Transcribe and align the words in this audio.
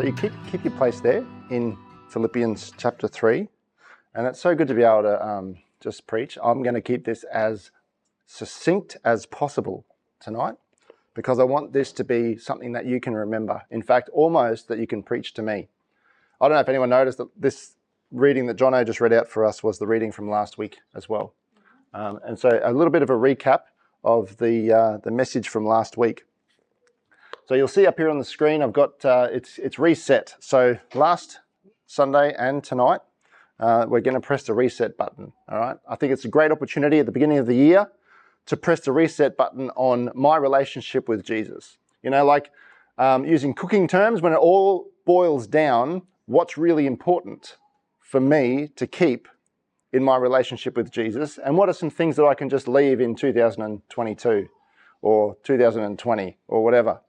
So 0.00 0.06
you 0.06 0.14
keep, 0.14 0.32
keep 0.50 0.64
your 0.64 0.72
place 0.78 0.98
there 1.02 1.26
in 1.50 1.76
Philippians 2.08 2.72
chapter 2.78 3.06
3. 3.06 3.46
And 4.14 4.26
it's 4.26 4.40
so 4.40 4.54
good 4.54 4.66
to 4.68 4.72
be 4.72 4.82
able 4.82 5.02
to 5.02 5.22
um, 5.22 5.58
just 5.78 6.06
preach. 6.06 6.38
I'm 6.42 6.62
going 6.62 6.74
to 6.74 6.80
keep 6.80 7.04
this 7.04 7.22
as 7.24 7.70
succinct 8.24 8.96
as 9.04 9.26
possible 9.26 9.84
tonight 10.18 10.54
because 11.12 11.38
I 11.38 11.44
want 11.44 11.74
this 11.74 11.92
to 11.92 12.02
be 12.02 12.38
something 12.38 12.72
that 12.72 12.86
you 12.86 12.98
can 12.98 13.12
remember. 13.12 13.60
In 13.70 13.82
fact, 13.82 14.08
almost 14.14 14.68
that 14.68 14.78
you 14.78 14.86
can 14.86 15.02
preach 15.02 15.34
to 15.34 15.42
me. 15.42 15.68
I 16.40 16.48
don't 16.48 16.54
know 16.54 16.62
if 16.62 16.68
anyone 16.70 16.88
noticed 16.88 17.18
that 17.18 17.28
this 17.38 17.74
reading 18.10 18.46
that 18.46 18.56
Jono 18.56 18.86
just 18.86 19.02
read 19.02 19.12
out 19.12 19.28
for 19.28 19.44
us 19.44 19.62
was 19.62 19.78
the 19.78 19.86
reading 19.86 20.12
from 20.12 20.30
last 20.30 20.56
week 20.56 20.78
as 20.94 21.10
well. 21.10 21.34
Um, 21.92 22.20
and 22.24 22.38
so 22.38 22.48
a 22.64 22.72
little 22.72 22.90
bit 22.90 23.02
of 23.02 23.10
a 23.10 23.18
recap 23.18 23.64
of 24.02 24.38
the, 24.38 24.72
uh, 24.72 24.96
the 25.04 25.10
message 25.10 25.50
from 25.50 25.66
last 25.66 25.98
week. 25.98 26.24
So 27.50 27.56
you'll 27.56 27.66
see 27.66 27.84
up 27.84 27.98
here 27.98 28.08
on 28.08 28.20
the 28.20 28.24
screen, 28.24 28.62
I've 28.62 28.72
got 28.72 29.04
uh, 29.04 29.26
it's 29.32 29.58
it's 29.58 29.76
reset. 29.76 30.36
So 30.38 30.78
last 30.94 31.40
Sunday 31.84 32.32
and 32.38 32.62
tonight, 32.62 33.00
uh, 33.58 33.86
we're 33.88 34.02
going 34.02 34.14
to 34.14 34.20
press 34.20 34.44
the 34.44 34.54
reset 34.54 34.96
button. 34.96 35.32
All 35.48 35.58
right. 35.58 35.76
I 35.88 35.96
think 35.96 36.12
it's 36.12 36.24
a 36.24 36.28
great 36.28 36.52
opportunity 36.52 37.00
at 37.00 37.06
the 37.06 37.10
beginning 37.10 37.38
of 37.38 37.48
the 37.48 37.56
year 37.56 37.90
to 38.46 38.56
press 38.56 38.78
the 38.78 38.92
reset 38.92 39.36
button 39.36 39.70
on 39.70 40.12
my 40.14 40.36
relationship 40.36 41.08
with 41.08 41.24
Jesus. 41.24 41.78
You 42.04 42.10
know, 42.10 42.24
like 42.24 42.52
um, 42.98 43.24
using 43.24 43.52
cooking 43.52 43.88
terms, 43.88 44.22
when 44.22 44.32
it 44.32 44.38
all 44.38 44.86
boils 45.04 45.48
down, 45.48 46.02
what's 46.26 46.56
really 46.56 46.86
important 46.86 47.56
for 47.98 48.20
me 48.20 48.68
to 48.76 48.86
keep 48.86 49.26
in 49.92 50.04
my 50.04 50.16
relationship 50.16 50.76
with 50.76 50.92
Jesus, 50.92 51.36
and 51.36 51.56
what 51.56 51.68
are 51.68 51.72
some 51.72 51.90
things 51.90 52.14
that 52.14 52.26
I 52.26 52.34
can 52.34 52.48
just 52.48 52.68
leave 52.68 53.00
in 53.00 53.16
2022 53.16 54.48
or 55.02 55.36
2020 55.42 56.38
or 56.46 56.62
whatever. 56.62 57.00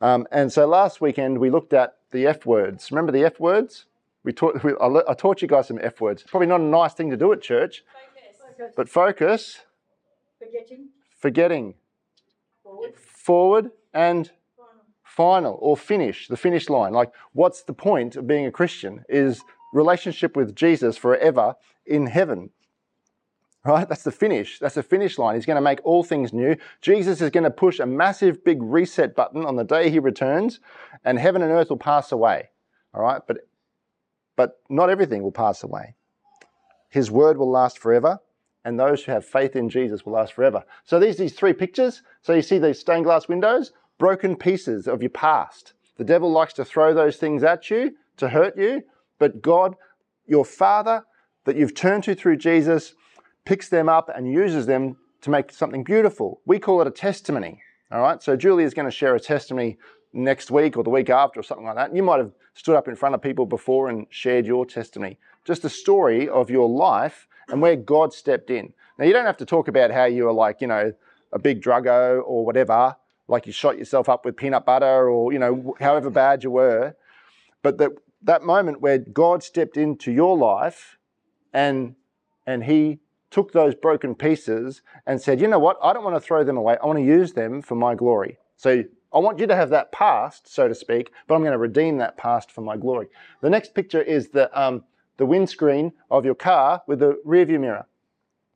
Um, 0.00 0.26
and 0.32 0.52
so 0.52 0.66
last 0.66 1.00
weekend 1.00 1.38
we 1.38 1.50
looked 1.50 1.72
at 1.72 1.96
the 2.10 2.26
F 2.26 2.46
words. 2.46 2.90
Remember 2.90 3.12
the 3.12 3.24
F 3.24 3.38
words? 3.38 3.86
We 4.24 4.32
taught, 4.32 4.62
we, 4.64 4.72
I, 4.80 5.14
taught 5.14 5.42
you 5.42 5.48
guys 5.48 5.68
some 5.68 5.78
F 5.82 6.00
words. 6.00 6.22
Probably 6.22 6.46
not 6.46 6.60
a 6.60 6.64
nice 6.64 6.92
thing 6.94 7.10
to 7.10 7.16
do 7.16 7.32
at 7.32 7.40
church, 7.40 7.82
focus. 8.58 8.74
but 8.76 8.88
focus. 8.88 9.60
Forgetting. 10.38 10.88
Forgetting. 11.18 11.74
Forward. 12.62 12.94
Forward 12.96 13.70
and 13.94 14.30
final 15.04 15.58
or 15.60 15.76
finish, 15.76 16.28
the 16.28 16.36
finish 16.36 16.68
line. 16.68 16.92
Like, 16.92 17.12
what's 17.32 17.62
the 17.62 17.72
point 17.72 18.16
of 18.16 18.26
being 18.26 18.46
a 18.46 18.50
Christian? 18.50 19.04
Is 19.08 19.42
relationship 19.72 20.36
with 20.36 20.54
Jesus 20.54 20.96
forever 20.96 21.54
in 21.86 22.06
heaven. 22.06 22.50
Right? 23.64 23.86
That's 23.86 24.04
the 24.04 24.12
finish. 24.12 24.58
That's 24.58 24.74
the 24.74 24.82
finish 24.82 25.18
line. 25.18 25.34
He's 25.34 25.44
going 25.44 25.56
to 25.56 25.60
make 25.60 25.80
all 25.84 26.02
things 26.02 26.32
new. 26.32 26.56
Jesus 26.80 27.20
is 27.20 27.30
going 27.30 27.44
to 27.44 27.50
push 27.50 27.78
a 27.78 27.84
massive 27.84 28.42
big 28.42 28.62
reset 28.62 29.14
button 29.14 29.44
on 29.44 29.56
the 29.56 29.64
day 29.64 29.90
he 29.90 29.98
returns, 29.98 30.60
and 31.04 31.18
heaven 31.18 31.42
and 31.42 31.52
earth 31.52 31.68
will 31.68 31.76
pass 31.76 32.10
away. 32.10 32.50
All 32.94 33.02
right? 33.02 33.20
But 33.26 33.38
but 34.36 34.60
not 34.70 34.88
everything 34.88 35.22
will 35.22 35.32
pass 35.32 35.62
away. 35.62 35.94
His 36.88 37.10
word 37.10 37.36
will 37.36 37.50
last 37.50 37.78
forever, 37.78 38.20
and 38.64 38.80
those 38.80 39.04
who 39.04 39.12
have 39.12 39.26
faith 39.26 39.54
in 39.54 39.68
Jesus 39.68 40.06
will 40.06 40.14
last 40.14 40.32
forever. 40.32 40.64
So 40.84 40.98
these 40.98 41.18
these 41.18 41.34
three 41.34 41.52
pictures. 41.52 42.02
So 42.22 42.32
you 42.32 42.40
see 42.40 42.58
these 42.58 42.78
stained 42.78 43.04
glass 43.04 43.28
windows, 43.28 43.72
broken 43.98 44.36
pieces 44.36 44.88
of 44.88 45.02
your 45.02 45.10
past. 45.10 45.74
The 45.98 46.04
devil 46.04 46.32
likes 46.32 46.54
to 46.54 46.64
throw 46.64 46.94
those 46.94 47.18
things 47.18 47.42
at 47.42 47.68
you 47.68 47.94
to 48.16 48.30
hurt 48.30 48.56
you, 48.56 48.82
but 49.18 49.42
God, 49.42 49.76
your 50.26 50.46
Father, 50.46 51.04
that 51.44 51.56
you've 51.56 51.74
turned 51.74 52.04
to 52.04 52.14
through 52.14 52.38
Jesus, 52.38 52.94
picks 53.44 53.68
them 53.68 53.88
up 53.88 54.10
and 54.14 54.30
uses 54.30 54.66
them 54.66 54.96
to 55.22 55.30
make 55.30 55.50
something 55.50 55.84
beautiful. 55.84 56.40
We 56.46 56.58
call 56.58 56.80
it 56.80 56.86
a 56.86 56.90
testimony. 56.90 57.62
All 57.90 58.00
right. 58.00 58.22
So 58.22 58.36
Julie 58.36 58.64
is 58.64 58.74
going 58.74 58.86
to 58.86 58.92
share 58.92 59.14
a 59.14 59.20
testimony 59.20 59.78
next 60.12 60.50
week 60.50 60.76
or 60.76 60.84
the 60.84 60.90
week 60.90 61.10
after 61.10 61.40
or 61.40 61.42
something 61.42 61.66
like 61.66 61.76
that. 61.76 61.94
You 61.94 62.02
might 62.02 62.18
have 62.18 62.32
stood 62.54 62.76
up 62.76 62.88
in 62.88 62.96
front 62.96 63.14
of 63.14 63.22
people 63.22 63.46
before 63.46 63.88
and 63.88 64.06
shared 64.10 64.46
your 64.46 64.66
testimony. 64.66 65.18
Just 65.44 65.64
a 65.64 65.68
story 65.68 66.28
of 66.28 66.50
your 66.50 66.68
life 66.68 67.26
and 67.48 67.60
where 67.60 67.76
God 67.76 68.12
stepped 68.12 68.50
in. 68.50 68.72
Now, 68.98 69.06
you 69.06 69.12
don't 69.12 69.26
have 69.26 69.38
to 69.38 69.46
talk 69.46 69.68
about 69.68 69.90
how 69.90 70.04
you 70.04 70.24
were 70.24 70.32
like, 70.32 70.60
you 70.60 70.66
know, 70.66 70.92
a 71.32 71.38
big 71.38 71.62
druggo 71.62 72.22
or 72.24 72.44
whatever, 72.44 72.96
like 73.28 73.46
you 73.46 73.52
shot 73.52 73.78
yourself 73.78 74.08
up 74.08 74.24
with 74.24 74.36
peanut 74.36 74.66
butter 74.66 75.08
or, 75.08 75.32
you 75.32 75.38
know, 75.38 75.74
however 75.80 76.10
bad 76.10 76.44
you 76.44 76.50
were. 76.50 76.94
But 77.62 77.78
that, 77.78 77.92
that 78.22 78.42
moment 78.42 78.80
where 78.80 78.98
God 78.98 79.42
stepped 79.42 79.76
into 79.76 80.12
your 80.12 80.36
life 80.36 80.98
and, 81.52 81.94
and 82.46 82.64
he 82.64 82.98
took 83.30 83.52
those 83.52 83.74
broken 83.74 84.14
pieces 84.14 84.82
and 85.06 85.20
said, 85.20 85.40
you 85.40 85.48
know 85.48 85.58
what? 85.58 85.78
I 85.82 85.92
don't 85.92 86.04
want 86.04 86.16
to 86.16 86.20
throw 86.20 86.44
them 86.44 86.56
away. 86.56 86.76
I 86.82 86.86
want 86.86 86.98
to 86.98 87.04
use 87.04 87.32
them 87.32 87.62
for 87.62 87.74
my 87.74 87.94
glory. 87.94 88.38
So 88.56 88.84
I 89.12 89.18
want 89.18 89.38
you 89.38 89.46
to 89.46 89.56
have 89.56 89.70
that 89.70 89.92
past, 89.92 90.52
so 90.52 90.68
to 90.68 90.74
speak, 90.74 91.12
but 91.26 91.34
I'm 91.34 91.42
going 91.42 91.52
to 91.52 91.58
redeem 91.58 91.98
that 91.98 92.16
past 92.16 92.50
for 92.50 92.60
my 92.60 92.76
glory. 92.76 93.08
The 93.40 93.50
next 93.50 93.74
picture 93.74 94.02
is 94.02 94.28
the, 94.28 94.50
um, 94.60 94.84
the 95.16 95.26
windscreen 95.26 95.92
of 96.10 96.24
your 96.24 96.34
car 96.34 96.82
with 96.86 97.00
the 97.00 97.20
rearview 97.26 97.60
mirror. 97.60 97.86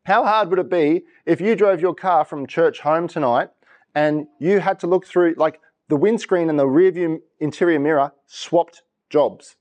How 0.04 0.24
hard 0.24 0.50
would 0.50 0.58
it 0.58 0.70
be 0.70 1.04
if 1.24 1.40
you 1.40 1.56
drove 1.56 1.80
your 1.80 1.94
car 1.94 2.24
from 2.24 2.46
church 2.46 2.80
home 2.80 3.08
tonight 3.08 3.50
and 3.94 4.26
you 4.38 4.60
had 4.60 4.78
to 4.80 4.86
look 4.86 5.06
through, 5.06 5.34
like 5.38 5.60
the 5.88 5.96
windscreen 5.96 6.50
and 6.50 6.58
the 6.58 6.66
rearview 6.66 7.20
interior 7.40 7.80
mirror 7.80 8.12
swapped 8.26 8.82
jobs? 9.08 9.56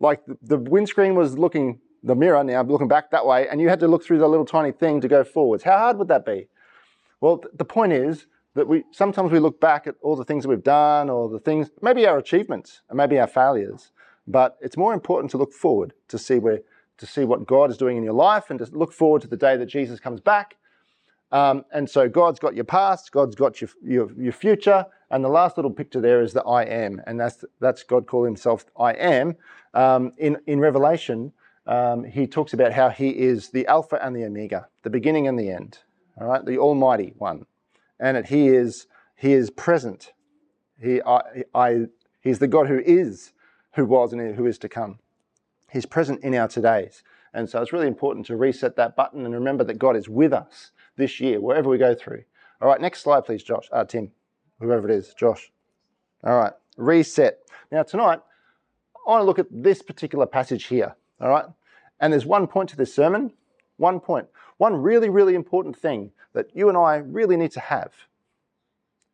Like 0.00 0.26
the, 0.26 0.36
the 0.42 0.58
windscreen 0.58 1.14
was 1.14 1.38
looking 1.38 1.80
the 2.06 2.14
mirror 2.14 2.42
now, 2.44 2.62
looking 2.62 2.88
back 2.88 3.10
that 3.10 3.26
way, 3.26 3.48
and 3.48 3.60
you 3.60 3.68
had 3.68 3.80
to 3.80 3.88
look 3.88 4.04
through 4.04 4.18
the 4.18 4.28
little 4.28 4.46
tiny 4.46 4.70
thing 4.70 5.00
to 5.00 5.08
go 5.08 5.24
forwards. 5.24 5.64
How 5.64 5.76
hard 5.76 5.98
would 5.98 6.08
that 6.08 6.24
be? 6.24 6.46
Well, 7.20 7.38
th- 7.38 7.52
the 7.56 7.64
point 7.64 7.92
is 7.92 8.26
that 8.54 8.68
we 8.68 8.84
sometimes 8.92 9.32
we 9.32 9.40
look 9.40 9.60
back 9.60 9.86
at 9.88 9.96
all 10.00 10.14
the 10.14 10.24
things 10.24 10.44
that 10.44 10.48
we've 10.48 10.62
done, 10.62 11.10
or 11.10 11.28
the 11.28 11.40
things, 11.40 11.68
maybe 11.82 12.06
our 12.06 12.16
achievements, 12.16 12.80
and 12.88 12.96
maybe 12.96 13.18
our 13.18 13.26
failures. 13.26 13.90
But 14.28 14.56
it's 14.60 14.76
more 14.76 14.94
important 14.94 15.32
to 15.32 15.36
look 15.36 15.52
forward 15.52 15.94
to 16.08 16.18
see 16.18 16.38
where 16.38 16.60
to 16.98 17.06
see 17.06 17.24
what 17.24 17.46
God 17.46 17.70
is 17.70 17.76
doing 17.76 17.96
in 17.96 18.04
your 18.04 18.14
life, 18.14 18.50
and 18.50 18.58
to 18.60 18.66
look 18.70 18.92
forward 18.92 19.22
to 19.22 19.28
the 19.28 19.36
day 19.36 19.56
that 19.56 19.66
Jesus 19.66 19.98
comes 19.98 20.20
back. 20.20 20.56
Um, 21.32 21.64
and 21.72 21.90
so 21.90 22.08
God's 22.08 22.38
got 22.38 22.54
your 22.54 22.64
past, 22.64 23.10
God's 23.10 23.34
got 23.34 23.60
your, 23.60 23.68
your, 23.82 24.12
your 24.16 24.32
future, 24.32 24.86
and 25.10 25.24
the 25.24 25.28
last 25.28 25.58
little 25.58 25.72
picture 25.72 26.00
there 26.00 26.22
is 26.22 26.32
the 26.32 26.44
I 26.44 26.62
am, 26.62 27.02
and 27.04 27.18
that's 27.18 27.44
that's 27.58 27.82
God 27.82 28.06
calling 28.06 28.30
Himself 28.30 28.64
I 28.78 28.92
am 28.92 29.34
um, 29.74 30.12
in 30.18 30.38
in 30.46 30.60
Revelation 30.60 31.32
um, 31.66 32.04
he 32.04 32.26
talks 32.26 32.52
about 32.52 32.72
how 32.72 32.88
he 32.88 33.10
is 33.10 33.50
the 33.50 33.66
Alpha 33.66 33.98
and 34.02 34.14
the 34.14 34.24
Omega, 34.24 34.68
the 34.82 34.90
beginning 34.90 35.26
and 35.26 35.38
the 35.38 35.50
end, 35.50 35.78
all 36.20 36.28
right, 36.28 36.44
the 36.44 36.58
Almighty 36.58 37.12
One, 37.18 37.46
and 37.98 38.16
that 38.16 38.26
he 38.26 38.48
is 38.48 38.86
he 39.16 39.32
is 39.32 39.50
present. 39.50 40.12
He, 40.80 41.00
I, 41.02 41.44
I, 41.54 41.86
he's 42.20 42.38
the 42.38 42.48
God 42.48 42.68
who 42.68 42.80
is, 42.84 43.32
who 43.74 43.86
was, 43.86 44.12
and 44.12 44.36
who 44.36 44.46
is 44.46 44.58
to 44.58 44.68
come. 44.68 44.98
He's 45.72 45.86
present 45.86 46.22
in 46.22 46.34
our 46.34 46.48
todays, 46.48 47.02
and 47.32 47.48
so 47.48 47.60
it's 47.62 47.72
really 47.72 47.86
important 47.86 48.26
to 48.26 48.36
reset 48.36 48.76
that 48.76 48.94
button 48.94 49.24
and 49.24 49.34
remember 49.34 49.64
that 49.64 49.78
God 49.78 49.96
is 49.96 50.08
with 50.08 50.32
us 50.32 50.70
this 50.96 51.18
year, 51.18 51.40
wherever 51.40 51.68
we 51.68 51.78
go 51.78 51.94
through. 51.94 52.22
All 52.60 52.68
right, 52.68 52.80
next 52.80 53.00
slide, 53.00 53.24
please, 53.24 53.42
Josh. 53.42 53.68
Uh, 53.72 53.84
Tim, 53.84 54.12
whoever 54.60 54.88
it 54.88 54.94
is, 54.94 55.14
Josh. 55.14 55.50
All 56.22 56.38
right, 56.38 56.52
reset. 56.76 57.38
Now 57.72 57.82
tonight, 57.82 58.20
I 59.06 59.10
want 59.10 59.22
to 59.22 59.24
look 59.24 59.38
at 59.38 59.46
this 59.50 59.82
particular 59.82 60.26
passage 60.26 60.64
here. 60.64 60.94
All 61.20 61.28
right? 61.28 61.46
And 62.00 62.12
there's 62.12 62.26
one 62.26 62.46
point 62.46 62.68
to 62.70 62.76
this 62.76 62.94
sermon, 62.94 63.32
one 63.76 64.00
point, 64.00 64.28
one 64.58 64.76
really, 64.76 65.08
really 65.08 65.34
important 65.34 65.76
thing 65.76 66.12
that 66.32 66.54
you 66.54 66.68
and 66.68 66.76
I 66.76 66.96
really 66.96 67.36
need 67.36 67.52
to 67.52 67.60
have 67.60 67.92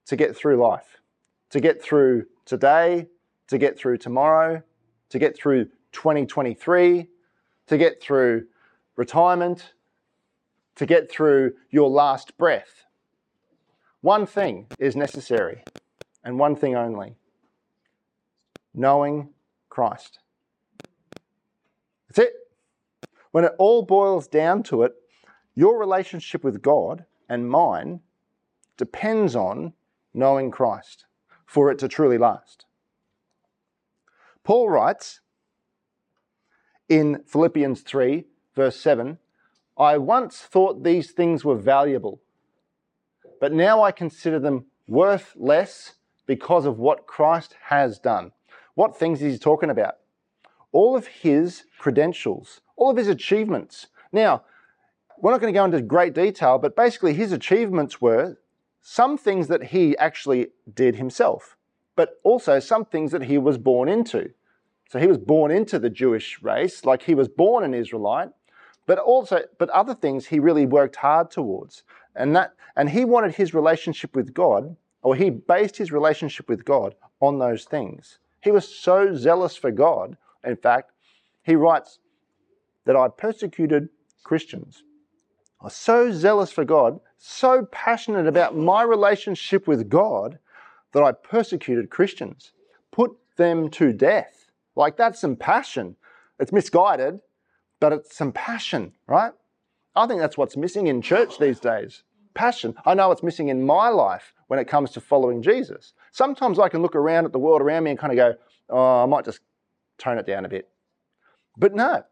to 0.07 0.17
get 0.17 0.37
through 0.37 0.57
life, 0.57 1.01
to 1.51 1.61
get 1.61 1.83
through 1.83 2.27
today, 2.45 3.07
to 3.49 3.59
get 3.59 3.79
through 3.79 3.99
tomorrow, 3.99 4.63
to 5.11 5.19
get 5.19 5.37
through 5.37 5.67
2023, 5.93 7.09
to 7.67 7.79
get 7.79 8.03
through 8.03 8.47
retirement, 8.97 9.75
to 10.75 10.87
get 10.87 11.11
through 11.11 11.53
your 11.71 11.89
last 11.89 12.37
breath. 12.37 12.85
One 14.01 14.27
thing 14.27 14.67
is 14.79 14.97
necessary, 14.97 15.63
and 16.25 16.39
one 16.39 16.57
thing 16.57 16.75
only 16.75 17.17
knowing 18.75 19.29
Christ. 19.69 20.19
That's 22.13 22.29
it. 22.29 22.35
When 23.31 23.45
it 23.45 23.53
all 23.59 23.83
boils 23.83 24.29
down 24.29 24.65
to 24.65 24.83
it, 24.83 24.93
your 25.55 25.79
relationship 25.79 26.45
with 26.45 26.61
God 26.61 27.07
and 27.27 27.49
mine 27.49 28.01
depends 28.77 29.35
on 29.35 29.73
knowing 30.13 30.51
Christ 30.51 31.07
for 31.47 31.71
it 31.71 31.79
to 31.79 31.89
truly 31.89 32.19
last. 32.19 32.67
Paul 34.45 34.69
writes 34.69 35.21
in 36.87 37.23
Philippians 37.27 37.81
3, 37.81 38.25
verse 38.55 38.77
7 38.79 39.19
I 39.79 39.97
once 39.97 40.41
thought 40.41 40.85
these 40.85 41.13
things 41.13 41.47
were 41.47 41.57
valuable, 41.57 42.21
but 43.41 43.55
now 43.55 43.83
I 43.83 43.91
consider 43.91 44.39
them 44.39 44.67
worth 44.87 45.33
less 45.35 45.95
because 46.27 46.67
of 46.67 46.79
what 46.79 47.07
Christ 47.07 47.57
has 47.69 47.99
done. 47.99 48.33
What 48.75 48.99
things 48.99 49.23
is 49.23 49.33
he 49.33 49.39
talking 49.39 49.71
about? 49.71 49.95
All 50.73 50.97
of 50.97 51.07
his 51.07 51.65
credentials, 51.79 52.61
all 52.77 52.91
of 52.91 52.97
his 52.97 53.09
achievements. 53.09 53.87
Now, 54.11 54.43
we're 55.19 55.31
not 55.31 55.41
going 55.41 55.53
to 55.55 55.59
go 55.59 55.65
into 55.65 55.81
great 55.83 56.15
detail, 56.15 56.59
but 56.59 56.75
basically 56.75 57.15
his 57.15 57.31
achievements 57.31 58.01
were 58.01 58.39
some 58.81 59.17
things 59.17 59.47
that 59.49 59.63
he 59.65 59.97
actually 59.99 60.49
did 60.75 60.97
himself. 60.97 61.57
but 61.97 62.21
also 62.23 62.59
some 62.59 62.85
things 62.85 63.13
that 63.13 63.25
he 63.25 63.39
was 63.39 63.59
born 63.59 63.89
into. 63.89 64.31
So 64.91 64.99
he 64.99 65.07
was 65.07 65.19
born 65.19 65.51
into 65.51 65.79
the 65.79 65.91
Jewish 65.91 66.43
race, 66.43 66.85
like 66.85 67.03
he 67.03 67.15
was 67.15 67.29
born 67.29 67.65
an 67.65 67.75
Israelite, 67.75 68.31
but 68.87 68.99
also 68.99 69.43
but 69.59 69.71
other 69.71 69.95
things 69.95 70.27
he 70.27 70.39
really 70.39 70.67
worked 70.67 70.97
hard 70.97 71.31
towards. 71.31 71.83
And 72.15 72.37
that 72.37 72.55
and 72.77 72.91
he 72.91 73.05
wanted 73.05 73.35
his 73.35 73.55
relationship 73.55 74.15
with 74.15 74.35
God, 74.35 74.77
or 75.03 75.15
he 75.15 75.31
based 75.31 75.77
his 75.77 75.93
relationship 75.93 76.49
with 76.49 76.65
God 76.65 76.95
on 77.21 77.39
those 77.39 77.65
things. 77.65 78.19
He 78.41 78.51
was 78.51 78.69
so 78.69 79.15
zealous 79.15 79.57
for 79.57 79.71
God, 79.71 80.17
in 80.45 80.57
fact, 80.57 80.93
he 81.43 81.55
writes 81.55 81.99
that 82.85 82.97
I 82.97 83.09
persecuted 83.09 83.89
Christians. 84.25 84.83
I 85.61 85.65
was 85.65 85.77
so 85.77 86.11
zealous 86.11 86.51
for 86.51 86.65
God, 86.65 87.01
so 87.19 87.67
passionate 87.71 88.27
about 88.27 88.57
my 88.57 88.83
relationship 88.83 89.67
with 89.67 89.89
God 89.89 90.39
that 90.93 91.03
I 91.03 91.13
persecuted 91.13 91.91
Christians, 91.91 92.53
put 92.91 93.13
them 93.37 93.71
to 93.71 93.93
death. 93.93 94.51
Like 94.75 94.97
that's 94.97 95.21
some 95.21 95.37
passion. 95.37 95.97
It's 96.39 96.53
misguided, 96.53 97.21
but 97.81 97.93
it's 97.93 98.17
some 98.17 98.33
passion, 98.33 98.93
right? 99.07 99.33
I 99.95 100.07
think 100.07 100.21
that's 100.21 100.39
what's 100.39 100.57
missing 100.57 100.87
in 100.87 101.03
church 101.03 101.39
these 101.39 101.61
days. 101.61 102.03
Passion. 102.35 102.75
I 102.87 102.95
know 102.95 103.11
it's 103.13 103.23
missing 103.23 103.49
in 103.49 103.65
my 103.65 103.89
life 103.89 104.33
when 104.49 104.59
it 104.59 104.67
comes 104.67 104.91
to 104.93 105.01
following 105.01 105.43
Jesus. 105.43 105.93
Sometimes 106.13 106.59
I 106.59 106.69
can 106.69 106.83
look 106.83 106.97
around 106.97 107.27
at 107.27 107.33
the 107.33 107.39
world 107.39 107.61
around 107.61 107.85
me 107.85 107.91
and 107.91 107.99
kind 107.99 108.13
of 108.13 108.17
go, 108.17 108.35
oh, 108.71 109.03
I 109.03 109.07
might 109.07 109.25
just 109.25 109.41
tone 109.99 110.19
it 110.19 110.27
down 110.27 110.45
a 110.45 110.49
bit. 110.49 110.69
But 111.57 111.75
no, 111.75 112.03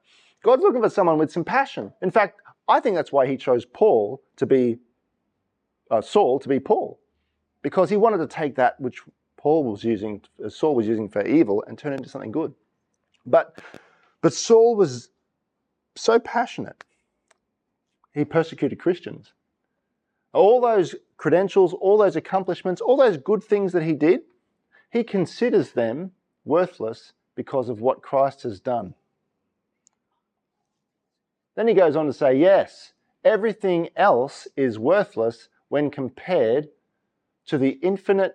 God's 0.42 0.62
looking 0.62 0.82
for 0.82 0.90
someone 0.90 1.18
with 1.18 1.32
some 1.32 1.44
passion. 1.44 1.92
In 2.02 2.10
fact, 2.10 2.40
I 2.68 2.80
think 2.80 2.96
that's 2.96 3.12
why 3.12 3.26
he 3.26 3.36
chose 3.36 3.64
Paul 3.64 4.22
to 4.36 4.46
be, 4.46 4.78
uh, 5.90 6.00
Saul 6.00 6.38
to 6.40 6.48
be 6.48 6.60
Paul, 6.60 7.00
because 7.62 7.90
he 7.90 7.96
wanted 7.96 8.18
to 8.18 8.26
take 8.26 8.56
that 8.56 8.80
which 8.80 9.02
Paul 9.36 9.64
was 9.64 9.84
using, 9.84 10.22
uh, 10.44 10.48
Saul 10.48 10.74
was 10.74 10.86
using 10.86 11.08
for 11.08 11.26
evil, 11.26 11.64
and 11.66 11.78
turn 11.78 11.92
it 11.92 11.96
into 11.96 12.08
something 12.08 12.32
good. 12.32 12.54
But, 13.26 13.58
but 14.22 14.32
Saul 14.32 14.76
was 14.76 15.10
so 15.96 16.18
passionate, 16.18 16.84
he 18.14 18.24
persecuted 18.24 18.78
Christians. 18.78 19.32
All 20.32 20.60
those 20.60 20.94
credentials, 21.16 21.74
all 21.74 21.98
those 21.98 22.16
accomplishments, 22.16 22.80
all 22.80 22.96
those 22.96 23.16
good 23.16 23.42
things 23.42 23.72
that 23.72 23.82
he 23.82 23.94
did, 23.94 24.20
he 24.90 25.02
considers 25.02 25.72
them 25.72 26.12
worthless 26.44 27.12
because 27.40 27.70
of 27.70 27.80
what 27.80 28.02
Christ 28.02 28.42
has 28.42 28.60
done. 28.60 28.92
Then 31.54 31.68
he 31.68 31.72
goes 31.72 31.96
on 31.96 32.04
to 32.04 32.12
say, 32.12 32.36
yes, 32.36 32.92
everything 33.24 33.88
else 33.96 34.46
is 34.58 34.78
worthless 34.78 35.48
when 35.70 35.90
compared 35.90 36.68
to 37.46 37.56
the 37.56 37.78
infinite 37.82 38.34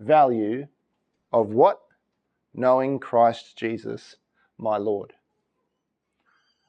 value 0.00 0.66
of 1.32 1.48
what? 1.48 1.80
Knowing 2.52 2.98
Christ 2.98 3.56
Jesus, 3.56 4.16
my 4.58 4.76
Lord. 4.76 5.14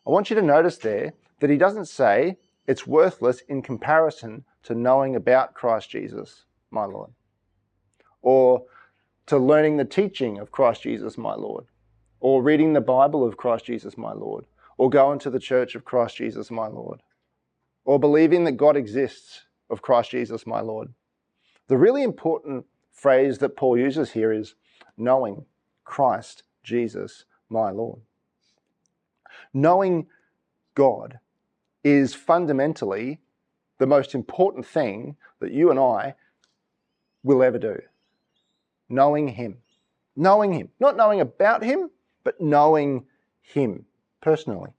I 0.07 0.09
want 0.09 0.29
you 0.29 0.37
to 0.37 0.41
notice 0.41 0.77
there 0.77 1.11
that 1.41 1.49
he 1.49 1.57
doesn't 1.57 1.89
say 1.89 2.37
it's 2.65 2.87
worthless 2.87 3.41
in 3.49 3.61
comparison 3.61 4.45
to 4.63 4.73
knowing 4.73 5.17
about 5.17 5.53
Christ 5.53 5.89
Jesus, 5.89 6.45
my 6.71 6.85
Lord, 6.85 7.11
or 8.21 8.63
to 9.25 9.37
learning 9.37 9.75
the 9.75 9.85
teaching 9.85 10.39
of 10.39 10.51
Christ 10.51 10.83
Jesus, 10.83 11.17
my 11.17 11.33
Lord, 11.33 11.65
or 12.23 12.41
reading 12.41 12.71
the 12.71 12.79
Bible 12.79 13.27
of 13.27 13.35
Christ 13.35 13.65
Jesus, 13.65 13.97
my 13.97 14.13
Lord, 14.13 14.45
or 14.77 14.89
going 14.89 15.19
to 15.19 15.29
the 15.29 15.41
church 15.41 15.75
of 15.75 15.83
Christ 15.83 16.15
Jesus, 16.15 16.49
my 16.49 16.67
Lord, 16.67 17.01
or 17.83 17.99
believing 17.99 18.45
that 18.45 18.53
God 18.53 18.77
exists 18.77 19.41
of 19.69 19.81
Christ 19.81 20.11
Jesus, 20.11 20.47
my 20.47 20.61
Lord. 20.61 20.93
The 21.67 21.77
really 21.77 22.01
important 22.01 22.65
phrase 22.93 23.39
that 23.39 23.57
Paul 23.57 23.77
uses 23.77 24.11
here 24.11 24.31
is 24.31 24.55
knowing 24.95 25.43
Christ 25.83 26.43
Jesus, 26.63 27.25
my 27.49 27.71
Lord. 27.71 27.99
Knowing 29.53 30.07
God 30.75 31.19
is 31.83 32.13
fundamentally 32.13 33.19
the 33.79 33.87
most 33.87 34.15
important 34.15 34.65
thing 34.65 35.17
that 35.41 35.51
you 35.51 35.71
and 35.71 35.79
I 35.79 36.15
will 37.21 37.43
ever 37.43 37.59
do. 37.59 37.81
Knowing 38.87 39.27
Him. 39.27 39.57
Knowing 40.15 40.53
Him. 40.53 40.69
Not 40.79 40.95
knowing 40.95 41.19
about 41.19 41.65
Him, 41.65 41.89
but 42.23 42.39
knowing 42.39 43.05
Him 43.41 43.85
personally. 44.21 44.71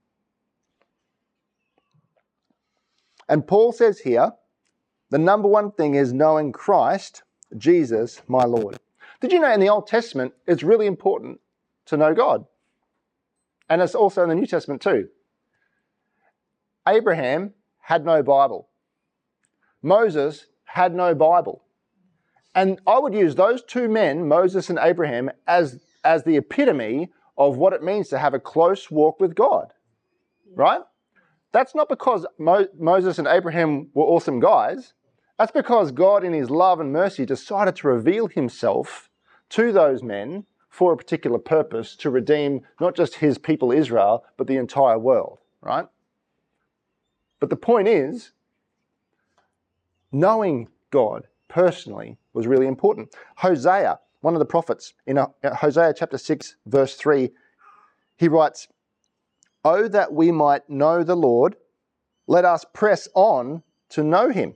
And 3.27 3.47
Paul 3.47 3.71
says 3.71 3.99
here, 3.99 4.33
the 5.09 5.17
number 5.17 5.47
one 5.47 5.71
thing 5.71 5.95
is 5.95 6.13
knowing 6.13 6.51
Christ, 6.51 7.23
Jesus, 7.57 8.21
my 8.27 8.43
Lord. 8.43 8.77
Did 9.21 9.31
you 9.31 9.39
know 9.39 9.51
in 9.51 9.59
the 9.59 9.69
Old 9.69 9.87
Testament, 9.87 10.33
it's 10.45 10.63
really 10.63 10.87
important 10.87 11.39
to 11.85 11.97
know 11.97 12.13
God? 12.13 12.45
And 13.69 13.81
it's 13.81 13.95
also 13.95 14.23
in 14.23 14.29
the 14.29 14.35
New 14.35 14.45
Testament 14.45 14.81
too. 14.81 15.09
Abraham 16.87 17.53
had 17.79 18.05
no 18.05 18.21
Bible. 18.21 18.69
Moses 19.81 20.47
had 20.65 20.93
no 20.93 21.15
Bible. 21.15 21.63
And 22.53 22.79
I 22.87 22.99
would 22.99 23.13
use 23.13 23.35
those 23.35 23.63
two 23.63 23.89
men, 23.89 24.27
Moses 24.27 24.69
and 24.69 24.79
Abraham, 24.81 25.29
as, 25.47 25.79
as 26.03 26.23
the 26.23 26.37
epitome 26.37 27.11
of 27.37 27.57
what 27.57 27.73
it 27.73 27.83
means 27.83 28.09
to 28.09 28.19
have 28.19 28.33
a 28.33 28.39
close 28.39 28.89
walk 28.89 29.19
with 29.19 29.35
God. 29.35 29.73
Right? 30.55 30.81
That's 31.51 31.75
not 31.75 31.89
because 31.89 32.25
Mo- 32.37 32.67
Moses 32.77 33.17
and 33.17 33.27
Abraham 33.27 33.89
were 33.93 34.05
awesome 34.05 34.39
guys. 34.39 34.93
That's 35.37 35.51
because 35.51 35.91
God, 35.91 36.23
in 36.23 36.33
His 36.33 36.49
love 36.49 36.79
and 36.79 36.91
mercy, 36.91 37.25
decided 37.25 37.75
to 37.77 37.87
reveal 37.87 38.27
Himself 38.27 39.09
to 39.49 39.71
those 39.71 40.01
men 40.01 40.45
for 40.69 40.93
a 40.93 40.97
particular 40.97 41.37
purpose 41.37 41.95
to 41.97 42.09
redeem 42.09 42.61
not 42.79 42.95
just 42.95 43.15
His 43.15 43.37
people 43.37 43.71
Israel, 43.71 44.25
but 44.37 44.47
the 44.47 44.57
entire 44.57 44.99
world. 44.99 45.39
Right? 45.61 45.87
But 47.39 47.49
the 47.49 47.55
point 47.55 47.87
is, 47.87 48.31
knowing 50.11 50.69
God 50.91 51.27
personally 51.47 52.17
was 52.33 52.47
really 52.47 52.67
important. 52.67 53.13
Hosea, 53.37 53.99
one 54.25 54.33
of 54.33 54.39
the 54.39 54.45
prophets, 54.45 54.95
in 55.05 55.19
uh, 55.19 55.27
Hosea 55.43 55.93
chapter 55.95 56.17
6, 56.17 56.55
verse 56.65 56.95
3, 56.95 57.29
he 58.17 58.27
writes, 58.27 58.67
Oh, 59.63 59.87
that 59.87 60.13
we 60.13 60.31
might 60.31 60.67
know 60.67 61.03
the 61.03 61.15
Lord, 61.15 61.57
let 62.25 62.43
us 62.43 62.65
press 62.73 63.07
on 63.13 63.61
to 63.89 64.03
know 64.03 64.31
him. 64.31 64.55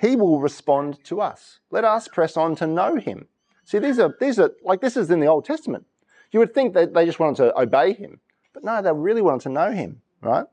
He 0.00 0.16
will 0.16 0.40
respond 0.40 1.04
to 1.04 1.20
us. 1.20 1.60
Let 1.70 1.84
us 1.84 2.08
press 2.08 2.34
on 2.34 2.56
to 2.56 2.66
know 2.66 2.96
him. 2.96 3.26
See, 3.66 3.78
these 3.78 3.98
are, 3.98 4.16
these 4.18 4.38
are 4.38 4.52
like 4.64 4.80
this 4.80 4.96
is 4.96 5.10
in 5.10 5.20
the 5.20 5.26
Old 5.26 5.44
Testament. 5.44 5.84
You 6.32 6.40
would 6.40 6.54
think 6.54 6.72
that 6.72 6.94
they 6.94 7.04
just 7.04 7.20
wanted 7.20 7.36
to 7.42 7.60
obey 7.60 7.92
him, 7.92 8.20
but 8.54 8.64
no, 8.64 8.80
they 8.80 8.90
really 8.90 9.20
wanted 9.20 9.42
to 9.42 9.48
know 9.50 9.70
him, 9.70 10.00
right? 10.22 10.46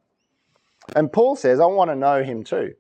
And 0.94 1.10
Paul 1.10 1.38
says, 1.38 1.62
I 1.62 1.68
want 1.68 1.90
to 1.90 1.96
know 1.96 2.22
him 2.22 2.44
too. 2.44 2.74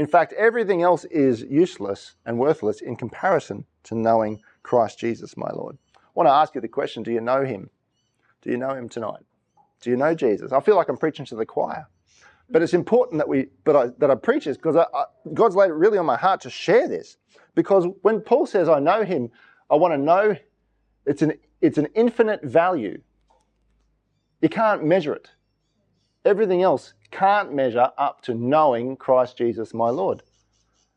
In 0.00 0.06
fact, 0.06 0.32
everything 0.32 0.80
else 0.80 1.04
is 1.04 1.42
useless 1.42 2.14
and 2.24 2.38
worthless 2.38 2.80
in 2.80 2.96
comparison 2.96 3.66
to 3.82 3.94
knowing 3.94 4.40
Christ 4.62 4.98
Jesus, 4.98 5.36
my 5.36 5.50
Lord. 5.52 5.76
I 5.94 6.00
want 6.14 6.26
to 6.26 6.32
ask 6.32 6.54
you 6.54 6.62
the 6.62 6.68
question 6.68 7.02
do 7.02 7.12
you 7.12 7.20
know 7.20 7.44
him? 7.44 7.68
Do 8.40 8.50
you 8.50 8.56
know 8.56 8.72
him 8.72 8.88
tonight? 8.88 9.22
Do 9.82 9.90
you 9.90 9.98
know 9.98 10.14
Jesus? 10.14 10.52
I 10.52 10.60
feel 10.60 10.74
like 10.74 10.88
I'm 10.88 10.96
preaching 10.96 11.26
to 11.26 11.36
the 11.36 11.44
choir. 11.44 11.86
But 12.48 12.62
it's 12.62 12.72
important 12.72 13.18
that 13.18 13.28
we, 13.28 13.48
but 13.64 13.76
I, 13.76 13.86
that 13.98 14.10
I 14.10 14.14
preach 14.14 14.46
this 14.46 14.56
because 14.56 14.74
I, 14.74 14.86
I, 14.94 15.04
God's 15.34 15.54
laid 15.54 15.68
it 15.68 15.74
really 15.74 15.98
on 15.98 16.06
my 16.06 16.16
heart 16.16 16.40
to 16.40 16.50
share 16.50 16.88
this. 16.88 17.18
Because 17.54 17.84
when 18.00 18.22
Paul 18.22 18.46
says 18.46 18.70
I 18.70 18.78
know 18.78 19.04
him, 19.04 19.30
I 19.68 19.74
want 19.74 19.92
to 19.92 19.98
know 19.98 20.34
it's 21.04 21.20
an, 21.20 21.34
it's 21.60 21.76
an 21.76 21.88
infinite 21.94 22.42
value. 22.42 23.02
You 24.40 24.48
can't 24.48 24.82
measure 24.82 25.12
it. 25.12 25.28
Everything 26.24 26.62
else 26.62 26.92
can't 27.10 27.54
measure 27.54 27.90
up 27.96 28.22
to 28.22 28.34
knowing 28.34 28.96
Christ 28.96 29.38
Jesus 29.38 29.72
my 29.72 29.88
Lord. 29.88 30.22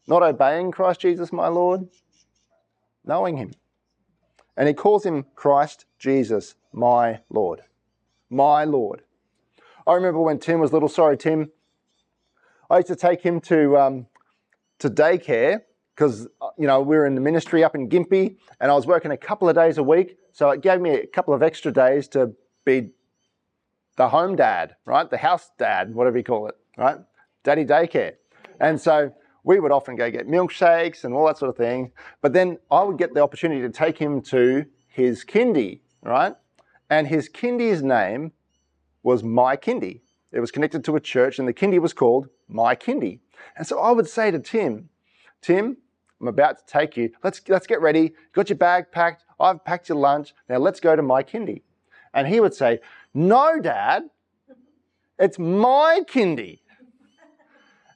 Not 0.08 0.22
obeying 0.22 0.72
Christ 0.72 1.00
Jesus 1.00 1.32
my 1.32 1.48
Lord, 1.48 1.88
knowing 3.06 3.38
him. 3.38 3.54
And 4.58 4.68
he 4.68 4.74
calls 4.74 5.06
him 5.06 5.26
Christ 5.36 5.86
Jesus 5.98 6.56
my 6.74 7.22
Lord. 7.30 7.62
My 8.30 8.66
Lord. 8.66 9.04
I 9.88 9.94
remember 9.94 10.20
when 10.20 10.40
Tim 10.40 10.60
was 10.60 10.74
little, 10.74 10.90
sorry, 10.90 11.18
Tim, 11.18 11.52
I 12.70 12.78
used 12.78 12.88
to 12.88 12.96
take 12.96 13.22
him 13.22 13.40
to, 13.42 13.78
um, 13.78 14.08
to 14.80 14.90
daycare 14.90 15.62
because, 15.96 16.28
uh, 16.42 16.50
you 16.58 16.68
know, 16.68 16.82
we 16.82 16.98
were 16.98 17.06
in 17.06 17.16
the 17.16 17.22
ministry 17.22 17.64
up 17.64 17.76
in 17.76 17.90
Gympie 17.90 18.38
and 18.60 18.72
I 18.72 18.76
was 18.76 18.86
working 18.86 19.12
a 19.12 19.18
couple 19.18 19.48
of 19.48 19.56
days 19.56 19.78
a 19.78 19.84
week. 19.84 20.18
So 20.32 20.50
it 20.50 20.62
gave 20.62 20.82
me 20.82 20.92
a 20.92 21.08
couple 21.08 21.34
of 21.34 21.44
extra 21.44 21.72
days 21.72 22.08
to 22.10 22.34
be 22.66 22.92
the 23.96 24.10
home 24.10 24.36
dad, 24.36 24.76
right? 24.86 25.10
The 25.10 25.18
house 25.18 25.52
dad, 25.58 25.94
whatever 25.94 26.18
you 26.18 26.24
call 26.24 26.48
it, 26.48 26.56
right? 26.78 26.98
Daddy 27.44 27.66
daycare. 27.66 28.14
And 28.60 28.80
so 28.80 29.14
we 29.44 29.60
would 29.60 29.72
often 29.72 29.96
go 29.96 30.10
get 30.10 30.28
milkshakes 30.28 31.04
and 31.04 31.14
all 31.14 31.28
that 31.28 31.38
sort 31.38 31.50
of 31.50 31.58
thing. 31.58 31.92
But 32.22 32.34
then 32.34 32.58
I 32.72 32.84
would 32.84 32.98
get 32.98 33.14
the 33.14 33.22
opportunity 33.22 33.62
to 33.62 33.70
take 33.70 33.98
him 33.98 34.22
to 34.24 34.66
his 34.88 35.26
kindy, 35.26 35.82
right? 36.02 36.36
And 36.90 37.08
his 37.08 37.30
kindy's 37.30 37.84
name 37.84 38.32
was 39.04 39.24
My 39.24 39.58
Kindy. 39.58 40.02
It 40.32 40.40
was 40.40 40.52
connected 40.52 40.84
to 40.86 40.96
a 40.96 41.00
church 41.00 41.40
and 41.40 41.48
the 41.48 41.54
kindy 41.54 41.80
was 41.80 41.94
called 41.94 42.28
My 42.48 42.76
Kindy. 42.76 43.20
And 43.58 43.68
so 43.68 43.80
I 43.80 43.92
would 43.92 44.08
say 44.08 44.32
to 44.32 44.40
Tim, 44.40 44.90
Tim, 45.42 45.78
I'm 46.22 46.28
about 46.28 46.60
to 46.60 46.66
take 46.66 46.96
you. 46.96 47.12
Let's, 47.24 47.42
let's 47.50 47.68
get 47.68 47.82
ready. 47.82 48.14
Got 48.32 48.50
your 48.50 48.58
bag 48.58 48.92
packed. 48.92 49.26
I've 49.40 49.64
packed 49.66 49.90
your 49.90 49.98
lunch. 49.98 50.34
Now 50.48 50.58
let's 50.58 50.80
go 50.80 50.96
to 50.96 51.02
my 51.02 51.22
kindy. 51.22 51.64
And 52.14 52.28
he 52.28 52.40
would 52.40 52.54
say, 52.54 52.80
No, 53.14 53.60
Dad, 53.60 54.04
it's 55.20 55.40
my 55.40 56.02
kindy. 56.08 56.60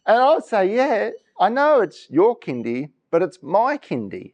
And 0.06 0.18
I 0.18 0.34
would 0.34 0.46
say, 0.46 0.74
Yeah, 0.74 1.12
I 1.40 1.50
know 1.50 1.82
it's 1.82 2.10
your 2.10 2.38
kindy, 2.38 2.92
but 3.12 3.22
it's 3.22 3.40
my 3.42 3.78
kindy. 3.78 4.34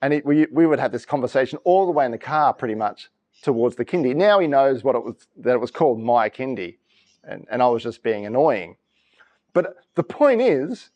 And 0.00 0.12
it, 0.12 0.26
we, 0.26 0.46
we 0.52 0.66
would 0.66 0.78
have 0.78 0.92
this 0.92 1.06
conversation 1.06 1.58
all 1.64 1.86
the 1.86 1.92
way 1.92 2.04
in 2.04 2.10
the 2.10 2.18
car, 2.18 2.52
pretty 2.52 2.74
much, 2.74 3.10
towards 3.42 3.76
the 3.76 3.84
kindy. 3.84 4.14
Now 4.14 4.38
he 4.38 4.46
knows 4.46 4.84
what 4.84 4.94
it 4.94 5.04
was, 5.04 5.26
that 5.38 5.54
it 5.54 5.60
was 5.60 5.70
called 5.70 6.00
my 6.00 6.28
kindy. 6.28 6.76
And, 7.22 7.46
and 7.50 7.62
I 7.62 7.68
was 7.68 7.82
just 7.82 8.02
being 8.02 8.26
annoying. 8.26 8.76
But 9.54 9.76
the 9.94 10.02
point 10.02 10.42
is, 10.42 10.90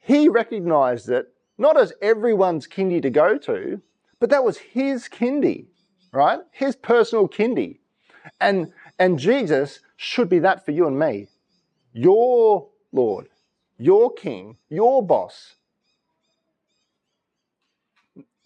he 0.00 0.28
recognized 0.28 1.08
it 1.08 1.28
not 1.56 1.78
as 1.78 1.92
everyone's 2.02 2.66
kindy 2.66 3.00
to 3.02 3.10
go 3.10 3.38
to, 3.38 3.80
but 4.18 4.30
that 4.30 4.44
was 4.44 4.58
his 4.58 5.08
kindy, 5.08 5.66
right? 6.14 6.40
His 6.52 6.76
personal 6.76 7.28
kindy. 7.28 7.78
And, 8.40 8.72
and 8.98 9.18
Jesus 9.18 9.80
should 9.96 10.28
be 10.28 10.38
that 10.40 10.64
for 10.64 10.70
you 10.70 10.86
and 10.86 10.98
me. 10.98 11.28
Your 11.92 12.68
Lord, 12.92 13.28
your 13.78 14.12
King, 14.12 14.56
your 14.68 15.04
boss. 15.04 15.56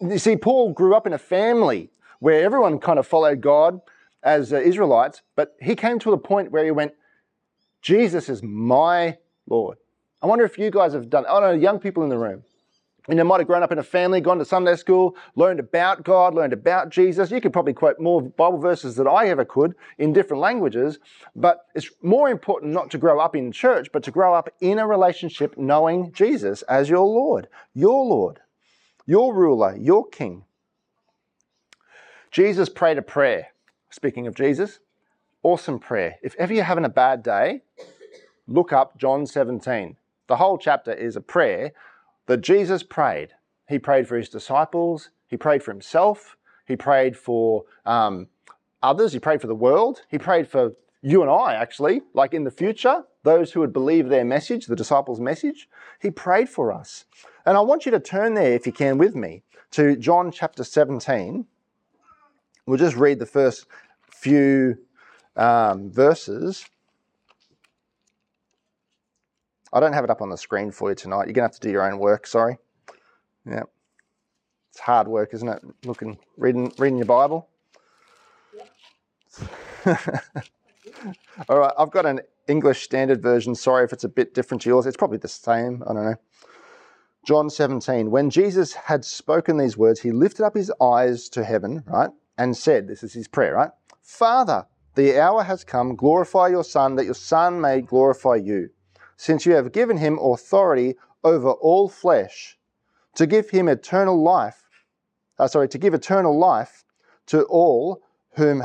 You 0.00 0.18
see, 0.18 0.36
Paul 0.36 0.72
grew 0.72 0.94
up 0.94 1.06
in 1.06 1.12
a 1.12 1.18
family 1.18 1.90
where 2.20 2.42
everyone 2.42 2.78
kind 2.78 2.98
of 2.98 3.06
followed 3.06 3.40
God 3.40 3.80
as 4.22 4.52
uh, 4.52 4.56
Israelites, 4.56 5.22
but 5.36 5.56
he 5.60 5.76
came 5.76 5.98
to 6.00 6.12
a 6.12 6.18
point 6.18 6.50
where 6.50 6.64
he 6.64 6.70
went, 6.70 6.92
Jesus 7.82 8.28
is 8.28 8.42
my 8.42 9.18
Lord. 9.48 9.78
I 10.20 10.26
wonder 10.26 10.44
if 10.44 10.58
you 10.58 10.70
guys 10.70 10.92
have 10.94 11.08
done, 11.10 11.24
I 11.26 11.40
don't 11.40 11.42
know, 11.42 11.62
young 11.62 11.78
people 11.78 12.02
in 12.02 12.08
the 12.08 12.18
room. 12.18 12.42
And 13.08 13.18
you 13.18 13.24
might 13.24 13.40
have 13.40 13.46
grown 13.46 13.62
up 13.62 13.72
in 13.72 13.78
a 13.78 13.82
family, 13.82 14.20
gone 14.20 14.38
to 14.38 14.44
Sunday 14.44 14.76
school, 14.76 15.16
learned 15.34 15.60
about 15.60 16.04
God, 16.04 16.34
learned 16.34 16.52
about 16.52 16.90
Jesus. 16.90 17.30
You 17.30 17.40
could 17.40 17.54
probably 17.54 17.72
quote 17.72 17.98
more 17.98 18.20
Bible 18.20 18.58
verses 18.58 18.96
than 18.96 19.08
I 19.08 19.28
ever 19.28 19.46
could 19.46 19.74
in 19.96 20.12
different 20.12 20.42
languages. 20.42 20.98
But 21.34 21.64
it's 21.74 21.90
more 22.02 22.28
important 22.28 22.74
not 22.74 22.90
to 22.90 22.98
grow 22.98 23.18
up 23.18 23.34
in 23.34 23.50
church, 23.50 23.88
but 23.92 24.02
to 24.02 24.10
grow 24.10 24.34
up 24.34 24.50
in 24.60 24.78
a 24.78 24.86
relationship 24.86 25.56
knowing 25.56 26.12
Jesus 26.12 26.60
as 26.62 26.90
your 26.90 27.06
Lord, 27.06 27.48
your 27.72 28.04
Lord, 28.04 28.40
your 29.06 29.34
ruler, 29.34 29.74
your 29.74 30.06
King. 30.06 30.44
Jesus 32.30 32.68
prayed 32.68 32.98
a 32.98 33.02
prayer. 33.02 33.48
Speaking 33.88 34.26
of 34.26 34.34
Jesus, 34.34 34.80
awesome 35.42 35.78
prayer. 35.78 36.16
If 36.22 36.34
ever 36.38 36.52
you're 36.52 36.64
having 36.64 36.84
a 36.84 36.90
bad 36.90 37.22
day, 37.22 37.62
look 38.46 38.70
up 38.70 38.98
John 38.98 39.24
17. 39.24 39.96
The 40.26 40.36
whole 40.36 40.58
chapter 40.58 40.92
is 40.92 41.16
a 41.16 41.22
prayer 41.22 41.72
that 42.28 42.42
Jesus 42.42 42.82
prayed. 42.82 43.30
He 43.68 43.78
prayed 43.78 44.06
for 44.06 44.16
his 44.16 44.28
disciples, 44.28 45.10
he 45.26 45.36
prayed 45.36 45.62
for 45.62 45.72
himself, 45.72 46.36
he 46.66 46.76
prayed 46.76 47.16
for 47.16 47.64
um, 47.84 48.28
others, 48.82 49.12
he 49.12 49.18
prayed 49.18 49.40
for 49.40 49.46
the 49.46 49.54
world, 49.54 50.02
he 50.08 50.18
prayed 50.18 50.46
for 50.46 50.74
you 51.02 51.22
and 51.22 51.30
I, 51.30 51.54
actually, 51.54 52.02
like 52.12 52.34
in 52.34 52.44
the 52.44 52.50
future, 52.50 53.04
those 53.24 53.52
who 53.52 53.60
would 53.60 53.72
believe 53.72 54.08
their 54.08 54.24
message, 54.24 54.66
the 54.66 54.76
disciples' 54.76 55.20
message. 55.20 55.68
He 56.00 56.10
prayed 56.10 56.48
for 56.48 56.72
us. 56.72 57.04
And 57.46 57.56
I 57.56 57.60
want 57.60 57.86
you 57.86 57.92
to 57.92 58.00
turn 58.00 58.34
there, 58.34 58.52
if 58.52 58.66
you 58.66 58.72
can, 58.72 58.98
with 58.98 59.14
me 59.14 59.42
to 59.72 59.96
John 59.96 60.30
chapter 60.30 60.64
17. 60.64 61.46
We'll 62.66 62.78
just 62.78 62.96
read 62.96 63.20
the 63.20 63.26
first 63.26 63.66
few 64.10 64.78
um, 65.36 65.90
verses. 65.90 66.66
I 69.72 69.80
don't 69.80 69.92
have 69.92 70.04
it 70.04 70.10
up 70.10 70.22
on 70.22 70.30
the 70.30 70.38
screen 70.38 70.70
for 70.70 70.90
you 70.90 70.94
tonight. 70.94 71.26
You're 71.26 71.34
going 71.34 71.48
to 71.48 71.52
have 71.52 71.60
to 71.60 71.60
do 71.60 71.70
your 71.70 71.90
own 71.90 71.98
work, 71.98 72.26
sorry. 72.26 72.58
Yeah. 73.46 73.64
It's 74.70 74.80
hard 74.80 75.08
work, 75.08 75.34
isn't 75.34 75.48
it? 75.48 75.62
Looking, 75.84 76.18
reading, 76.36 76.72
reading 76.78 76.98
your 76.98 77.06
Bible. 77.06 77.48
All 81.48 81.58
right, 81.58 81.72
I've 81.78 81.90
got 81.90 82.06
an 82.06 82.20
English 82.46 82.82
Standard 82.82 83.22
Version. 83.22 83.54
Sorry 83.54 83.84
if 83.84 83.92
it's 83.92 84.04
a 84.04 84.08
bit 84.08 84.34
different 84.34 84.62
to 84.62 84.68
yours. 84.68 84.86
It's 84.86 84.96
probably 84.96 85.18
the 85.18 85.28
same. 85.28 85.82
I 85.86 85.92
don't 85.92 86.04
know. 86.04 86.16
John 87.26 87.50
17. 87.50 88.10
When 88.10 88.30
Jesus 88.30 88.72
had 88.72 89.04
spoken 89.04 89.58
these 89.58 89.76
words, 89.76 90.00
he 90.00 90.12
lifted 90.12 90.44
up 90.44 90.54
his 90.54 90.72
eyes 90.80 91.28
to 91.30 91.44
heaven, 91.44 91.84
right, 91.86 92.10
and 92.38 92.56
said, 92.56 92.88
This 92.88 93.02
is 93.02 93.12
his 93.12 93.28
prayer, 93.28 93.54
right? 93.54 93.70
Father, 94.00 94.66
the 94.94 95.18
hour 95.20 95.42
has 95.42 95.62
come. 95.62 95.94
Glorify 95.94 96.48
your 96.48 96.64
Son, 96.64 96.96
that 96.96 97.04
your 97.04 97.14
Son 97.14 97.60
may 97.60 97.82
glorify 97.82 98.36
you 98.36 98.70
since 99.18 99.44
you 99.44 99.52
have 99.52 99.72
given 99.72 99.98
him 99.98 100.18
authority 100.18 100.94
over 101.22 101.50
all 101.50 101.88
flesh, 101.88 102.56
to 103.16 103.26
give 103.26 103.50
him 103.50 103.68
eternal 103.68 104.22
life, 104.22 104.62
uh, 105.38 105.48
sorry, 105.48 105.68
to 105.68 105.76
give 105.76 105.92
eternal 105.92 106.38
life 106.38 106.84
to 107.26 107.42
all 107.44 108.00
whom 108.36 108.62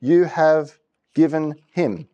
you 0.00 0.24
have 0.24 0.78
given 1.12 1.56
him. 1.72 2.08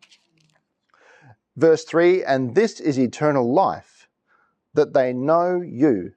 Verse 1.55 1.83
3 1.83 2.23
And 2.23 2.55
this 2.55 2.79
is 2.79 2.97
eternal 2.97 3.53
life, 3.53 4.09
that 4.73 4.93
they 4.93 5.13
know 5.13 5.61
you, 5.61 6.13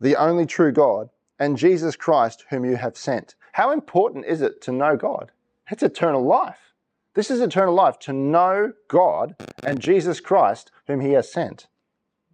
the 0.00 0.16
only 0.16 0.46
true 0.46 0.72
God, 0.72 1.10
and 1.38 1.56
Jesus 1.56 1.94
Christ, 1.94 2.44
whom 2.50 2.64
you 2.64 2.76
have 2.76 2.96
sent. 2.96 3.36
How 3.52 3.70
important 3.70 4.26
is 4.26 4.42
it 4.42 4.60
to 4.62 4.72
know 4.72 4.96
God? 4.96 5.30
It's 5.70 5.84
eternal 5.84 6.24
life. 6.24 6.73
This 7.14 7.30
is 7.30 7.40
eternal 7.40 7.74
life, 7.74 7.98
to 8.00 8.12
know 8.12 8.72
God 8.88 9.36
and 9.62 9.80
Jesus 9.80 10.20
Christ, 10.20 10.70
whom 10.86 11.00
He 11.00 11.12
has 11.12 11.32
sent. 11.32 11.68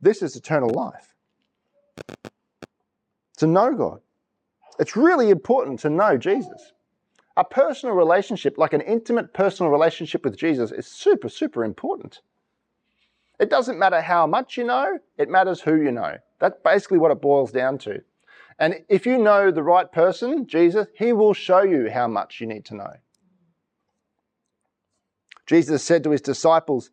This 0.00 0.22
is 0.22 0.34
eternal 0.34 0.70
life. 0.70 1.14
To 3.36 3.46
know 3.46 3.74
God. 3.74 4.00
It's 4.78 4.96
really 4.96 5.28
important 5.28 5.80
to 5.80 5.90
know 5.90 6.16
Jesus. 6.16 6.72
A 7.36 7.44
personal 7.44 7.94
relationship, 7.94 8.56
like 8.56 8.72
an 8.72 8.80
intimate 8.80 9.34
personal 9.34 9.70
relationship 9.70 10.24
with 10.24 10.36
Jesus, 10.36 10.72
is 10.72 10.86
super, 10.86 11.28
super 11.28 11.62
important. 11.62 12.20
It 13.38 13.50
doesn't 13.50 13.78
matter 13.78 14.00
how 14.00 14.26
much 14.26 14.56
you 14.56 14.64
know, 14.64 14.98
it 15.18 15.28
matters 15.28 15.60
who 15.60 15.76
you 15.76 15.92
know. 15.92 16.16
That's 16.38 16.58
basically 16.64 16.98
what 16.98 17.10
it 17.10 17.20
boils 17.20 17.52
down 17.52 17.78
to. 17.78 18.02
And 18.58 18.84
if 18.88 19.06
you 19.06 19.18
know 19.18 19.50
the 19.50 19.62
right 19.62 19.90
person, 19.90 20.46
Jesus, 20.46 20.86
He 20.94 21.12
will 21.12 21.32
show 21.32 21.62
you 21.62 21.90
how 21.90 22.08
much 22.08 22.40
you 22.40 22.46
need 22.46 22.64
to 22.66 22.76
know. 22.76 22.92
Jesus 25.50 25.82
said 25.82 26.04
to 26.04 26.10
his 26.10 26.20
disciples 26.20 26.92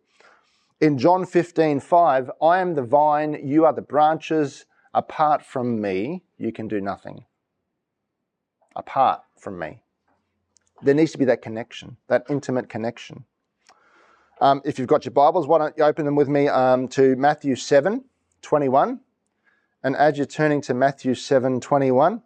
in 0.82 0.98
John 0.98 1.28
15, 1.28 1.80
5, 1.80 2.32
I 2.42 2.58
am 2.58 2.74
the 2.74 2.82
vine, 2.82 3.40
you 3.44 3.66
are 3.66 3.74
the 3.74 3.84
branches. 3.84 4.66
Apart 4.96 5.46
from 5.46 5.80
me, 5.80 6.24
you 6.40 6.52
can 6.52 6.68
do 6.68 6.82
nothing. 6.82 7.26
Apart 8.76 9.22
from 9.40 9.60
me. 9.60 9.84
There 10.82 10.96
needs 10.96 11.12
to 11.12 11.20
be 11.20 11.26
that 11.26 11.44
connection, 11.44 11.98
that 12.08 12.26
intimate 12.32 12.68
connection. 12.68 13.26
Um, 14.42 14.64
if 14.66 14.80
you've 14.80 14.88
got 14.88 15.06
your 15.06 15.12
Bibles, 15.12 15.46
why 15.46 15.60
don't 15.60 15.78
you 15.78 15.84
open 15.84 16.06
them 16.06 16.16
with 16.16 16.28
me 16.28 16.48
um, 16.48 16.88
to 16.88 17.16
Matthew 17.16 17.56
7, 17.56 18.06
21. 18.42 19.02
And 19.84 19.96
as 19.96 20.18
you're 20.18 20.26
turning 20.26 20.62
to 20.62 20.74
Matthew 20.74 21.14
7, 21.14 21.62
21, 21.62 22.24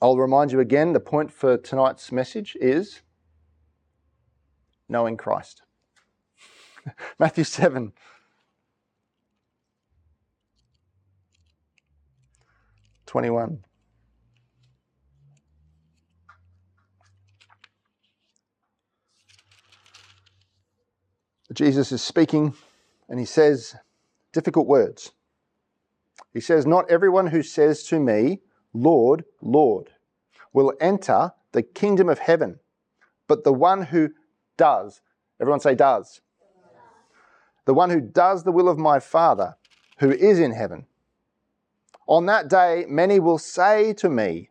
I'll 0.00 0.16
remind 0.16 0.52
you 0.52 0.60
again 0.60 0.92
the 0.92 1.00
point 1.00 1.32
for 1.32 1.56
tonight's 1.56 2.12
message 2.12 2.56
is 2.60 3.00
knowing 4.88 5.16
Christ. 5.16 5.62
Matthew 7.18 7.44
7. 7.44 7.92
Twenty-one. 13.06 13.62
Jesus 21.52 21.92
is 21.92 22.02
speaking 22.02 22.54
and 23.08 23.20
he 23.20 23.24
says 23.24 23.76
difficult 24.32 24.66
words. 24.66 25.12
He 26.32 26.40
says, 26.40 26.66
Not 26.66 26.90
everyone 26.90 27.28
who 27.28 27.42
says 27.42 27.84
to 27.84 28.00
me, 28.00 28.40
Lord, 28.72 29.24
Lord, 29.40 29.90
will 30.52 30.72
enter 30.80 31.32
the 31.52 31.62
kingdom 31.62 32.08
of 32.08 32.18
heaven, 32.18 32.58
but 33.28 33.44
the 33.44 33.52
one 33.52 33.82
who 33.82 34.10
does. 34.56 35.00
Everyone 35.40 35.60
say 35.60 35.74
does. 35.74 36.20
The 37.64 37.74
one 37.74 37.90
who 37.90 38.00
does 38.00 38.44
the 38.44 38.52
will 38.52 38.68
of 38.68 38.78
my 38.78 39.00
Father 39.00 39.56
who 39.98 40.10
is 40.10 40.38
in 40.38 40.52
heaven. 40.52 40.86
On 42.06 42.26
that 42.26 42.48
day, 42.48 42.84
many 42.88 43.18
will 43.18 43.38
say 43.38 43.94
to 43.94 44.08
me, 44.08 44.50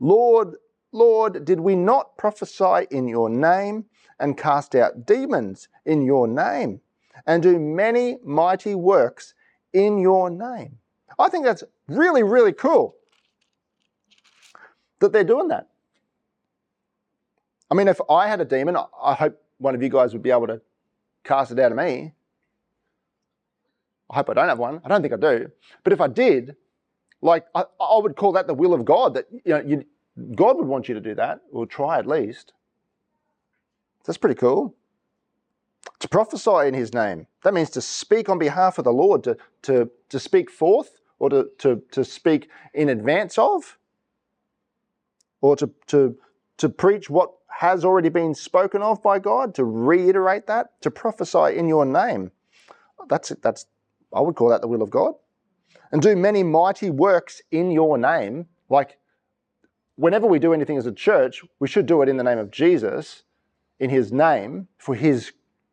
Lord, 0.00 0.54
Lord, 0.92 1.44
did 1.44 1.60
we 1.60 1.74
not 1.74 2.16
prophesy 2.16 2.86
in 2.90 3.08
your 3.08 3.28
name 3.28 3.84
and 4.18 4.38
cast 4.38 4.74
out 4.74 5.04
demons 5.04 5.68
in 5.84 6.02
your 6.02 6.26
name 6.26 6.80
and 7.26 7.42
do 7.42 7.58
many 7.58 8.16
mighty 8.24 8.74
works 8.74 9.34
in 9.72 9.98
your 9.98 10.30
name? 10.30 10.78
I 11.18 11.28
think 11.28 11.44
that's 11.44 11.64
really, 11.88 12.22
really 12.22 12.52
cool 12.52 12.96
that 15.00 15.12
they're 15.12 15.24
doing 15.24 15.48
that. 15.48 15.68
I 17.70 17.74
mean, 17.74 17.88
if 17.88 18.00
I 18.08 18.28
had 18.28 18.40
a 18.40 18.44
demon, 18.44 18.76
I 19.02 19.14
hope 19.14 19.40
one 19.58 19.74
of 19.74 19.82
you 19.82 19.88
guys 19.88 20.12
would 20.12 20.22
be 20.22 20.30
able 20.30 20.46
to 20.46 20.60
cast 21.24 21.50
it 21.50 21.58
out 21.58 21.72
of 21.72 21.78
me. 21.78 22.12
I 24.08 24.16
hope 24.16 24.30
I 24.30 24.34
don't 24.34 24.48
have 24.48 24.58
one. 24.58 24.80
I 24.84 24.88
don't 24.88 25.02
think 25.02 25.12
I 25.12 25.16
do. 25.16 25.50
But 25.82 25.92
if 25.92 26.00
I 26.00 26.06
did, 26.06 26.56
like 27.20 27.46
I, 27.54 27.64
I 27.80 27.98
would 27.98 28.16
call 28.16 28.32
that 28.32 28.46
the 28.46 28.54
will 28.54 28.72
of 28.72 28.84
God. 28.84 29.14
That 29.14 29.26
you 29.30 29.52
know, 29.52 29.60
you, 29.60 29.84
God 30.34 30.56
would 30.56 30.66
want 30.66 30.88
you 30.88 30.94
to 30.94 31.00
do 31.00 31.14
that, 31.16 31.40
or 31.50 31.66
try 31.66 31.98
at 31.98 32.06
least. 32.06 32.52
That's 34.04 34.18
pretty 34.18 34.36
cool. 34.36 34.74
To 35.98 36.08
prophesy 36.08 36.68
in 36.68 36.74
His 36.74 36.94
name. 36.94 37.26
That 37.42 37.54
means 37.54 37.70
to 37.70 37.80
speak 37.80 38.28
on 38.28 38.38
behalf 38.38 38.78
of 38.78 38.84
the 38.84 38.92
Lord, 38.92 39.24
to 39.24 39.36
to 39.62 39.90
to 40.10 40.20
speak 40.20 40.50
forth, 40.50 41.00
or 41.18 41.30
to 41.30 41.48
to 41.58 41.82
to 41.90 42.04
speak 42.04 42.48
in 42.74 42.88
advance 42.88 43.38
of, 43.38 43.76
or 45.40 45.56
to 45.56 45.70
to 45.88 46.16
to 46.58 46.68
preach 46.68 47.10
what 47.10 47.32
has 47.48 47.84
already 47.84 48.08
been 48.08 48.34
spoken 48.34 48.82
of 48.82 49.02
by 49.02 49.18
God, 49.18 49.54
to 49.54 49.64
reiterate 49.64 50.46
that, 50.46 50.80
to 50.82 50.90
prophesy 50.90 51.56
in 51.56 51.68
your 51.68 51.86
name. 51.86 52.30
That's 53.08 53.30
it. 53.30 53.42
that's 53.42 53.66
I 54.12 54.20
would 54.20 54.34
call 54.34 54.50
that 54.50 54.60
the 54.60 54.68
will 54.68 54.82
of 54.82 54.90
God. 54.90 55.14
And 55.92 56.02
do 56.02 56.16
many 56.16 56.42
mighty 56.42 56.90
works 56.90 57.42
in 57.50 57.70
your 57.70 57.96
name. 57.98 58.46
Like 58.68 58.98
whenever 59.96 60.26
we 60.26 60.38
do 60.38 60.52
anything 60.52 60.76
as 60.76 60.86
a 60.86 60.92
church, 60.92 61.42
we 61.58 61.68
should 61.68 61.86
do 61.86 62.02
it 62.02 62.08
in 62.08 62.16
the 62.16 62.24
name 62.24 62.38
of 62.38 62.50
Jesus, 62.50 63.22
in 63.78 63.90
his 63.90 64.12
name, 64.12 64.68
for 64.78 64.94
his 64.94 65.32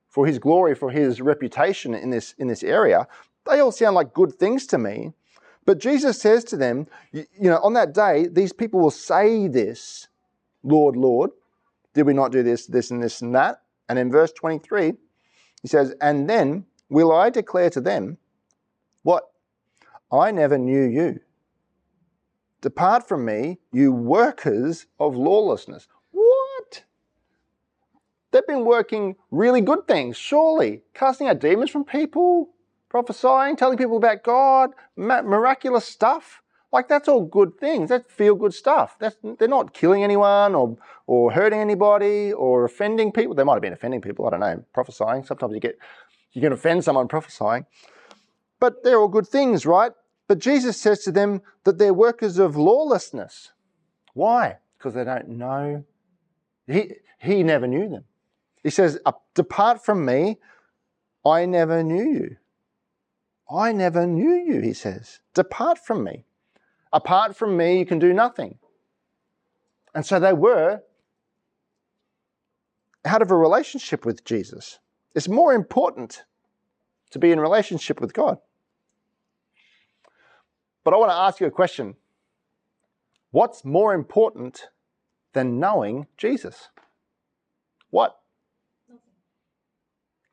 for 0.09 0.27
his 0.27 0.37
glory, 0.37 0.75
for 0.75 0.91
his 0.91 1.21
reputation 1.21 1.93
in 1.93 2.09
this 2.09 2.33
in 2.37 2.47
this 2.47 2.63
area. 2.63 3.07
They 3.45 3.59
all 3.59 3.71
sound 3.71 3.95
like 3.95 4.13
good 4.13 4.33
things 4.33 4.65
to 4.67 4.77
me. 4.77 5.13
But 5.65 5.79
Jesus 5.79 6.21
says 6.21 6.43
to 6.45 6.57
them, 6.57 6.87
you 7.11 7.25
know, 7.39 7.57
on 7.59 7.73
that 7.73 7.93
day, 7.93 8.27
these 8.27 8.51
people 8.51 8.81
will 8.81 8.91
say 8.91 9.47
this, 9.47 10.07
Lord, 10.61 10.97
Lord, 10.97 11.31
did 11.93 12.05
we 12.05 12.13
not 12.13 12.31
do 12.31 12.43
this, 12.43 12.65
this, 12.65 12.91
and 12.91 13.01
this, 13.01 13.21
and 13.21 13.35
that? 13.35 13.61
And 13.89 13.99
in 13.99 14.11
verse 14.11 14.31
23, 14.31 14.93
he 15.61 15.67
says, 15.67 15.93
And 16.01 16.29
then 16.29 16.65
will 16.89 17.11
I 17.11 17.29
declare 17.29 17.69
to 17.71 17.81
them, 17.81 18.17
What? 19.03 19.29
I 20.11 20.31
never 20.31 20.57
knew 20.57 20.83
you. 20.83 21.19
Depart 22.61 23.07
from 23.07 23.25
me, 23.25 23.57
you 23.71 23.91
workers 23.91 24.85
of 24.99 25.15
lawlessness. 25.15 25.87
What? 26.11 26.83
They've 28.31 28.45
been 28.47 28.63
working 28.63 29.15
really 29.31 29.61
good 29.61 29.87
things, 29.87 30.15
surely. 30.15 30.83
Casting 30.93 31.27
out 31.27 31.39
demons 31.39 31.71
from 31.71 31.83
people, 31.83 32.49
prophesying, 32.89 33.55
telling 33.55 33.77
people 33.77 33.97
about 33.97 34.23
God, 34.23 34.71
miraculous 34.95 35.85
stuff. 35.85 36.42
Like 36.73 36.87
that's 36.87 37.07
all 37.07 37.23
good 37.23 37.59
things. 37.59 37.89
That's 37.89 38.11
feel 38.11 38.33
good 38.33 38.53
stuff. 38.53 38.97
That's, 38.97 39.15
they're 39.37 39.47
not 39.47 39.75
killing 39.75 40.03
anyone 40.03 40.55
or, 40.55 40.75
or 41.05 41.31
hurting 41.31 41.59
anybody 41.59 42.33
or 42.33 42.65
offending 42.65 43.11
people. 43.11 43.35
They 43.35 43.43
might 43.43 43.53
have 43.53 43.61
been 43.61 43.73
offending 43.73 44.01
people. 44.01 44.25
I 44.25 44.31
don't 44.31 44.39
know. 44.39 44.65
Prophesying. 44.73 45.23
Sometimes 45.23 45.53
you 45.53 45.59
get, 45.59 45.77
you 46.31 46.41
can 46.41 46.51
offend 46.51 46.83
someone 46.83 47.07
prophesying. 47.07 47.67
But 48.59 48.83
they're 48.83 48.99
all 48.99 49.07
good 49.07 49.27
things, 49.27 49.67
right? 49.67 49.91
But 50.27 50.39
Jesus 50.39 50.81
says 50.81 51.03
to 51.03 51.11
them 51.11 51.43
that 51.63 51.77
they're 51.77 51.93
workers 51.93 52.39
of 52.39 52.55
lawlessness. 52.55 53.51
Why? 54.15 54.57
Because 54.77 54.95
they 54.95 55.03
don't 55.03 55.29
know. 55.29 55.85
He, 56.65 56.93
he 57.19 57.43
never 57.43 57.67
knew 57.67 57.87
them. 57.87 58.05
He 58.63 58.71
says, 58.71 58.97
Depart 59.35 59.85
from 59.85 60.05
me, 60.05 60.39
I 61.23 61.45
never 61.45 61.83
knew 61.83 62.13
you. 62.13 62.37
I 63.51 63.73
never 63.73 64.07
knew 64.07 64.33
you, 64.33 64.61
he 64.61 64.73
says. 64.73 65.19
Depart 65.35 65.77
from 65.77 66.03
me. 66.03 66.25
Apart 66.93 67.35
from 67.35 67.57
me, 67.57 67.79
you 67.79 67.85
can 67.87 67.97
do 67.97 68.13
nothing. 68.13 68.59
And 69.95 70.05
so 70.05 70.19
they 70.19 70.31
were 70.31 70.81
out 73.03 73.21
of 73.23 73.31
a 73.31 73.35
relationship 73.35 74.05
with 74.05 74.23
Jesus. 74.23 74.79
It's 75.15 75.27
more 75.27 75.53
important 75.53 76.23
to 77.09 77.19
be 77.19 77.31
in 77.31 77.39
relationship 77.39 77.99
with 77.99 78.13
God. 78.13 78.37
But 80.83 80.93
I 80.93 80.97
want 80.97 81.11
to 81.11 81.15
ask 81.15 81.39
you 81.39 81.47
a 81.47 81.51
question. 81.51 81.95
What's 83.31 83.65
more 83.65 83.93
important 83.93 84.67
than 85.33 85.59
knowing 85.59 86.05
Jesus? 86.17 86.69
What? 87.89 88.19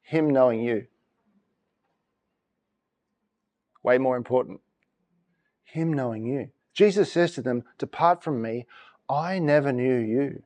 Him 0.03 0.31
knowing 0.31 0.61
you. 0.61 0.87
Way 3.83 3.97
more 3.97 4.17
important. 4.17 4.61
Him 5.73 5.93
knowing 5.93 6.27
you. 6.27 6.51
Jesus 6.75 7.13
says 7.13 7.33
to 7.33 7.43
them, 7.43 7.65
Depart 7.79 8.23
from 8.23 8.43
me, 8.43 8.67
I 9.09 9.39
never 9.39 9.73
knew 9.73 9.97
you. 9.97 10.43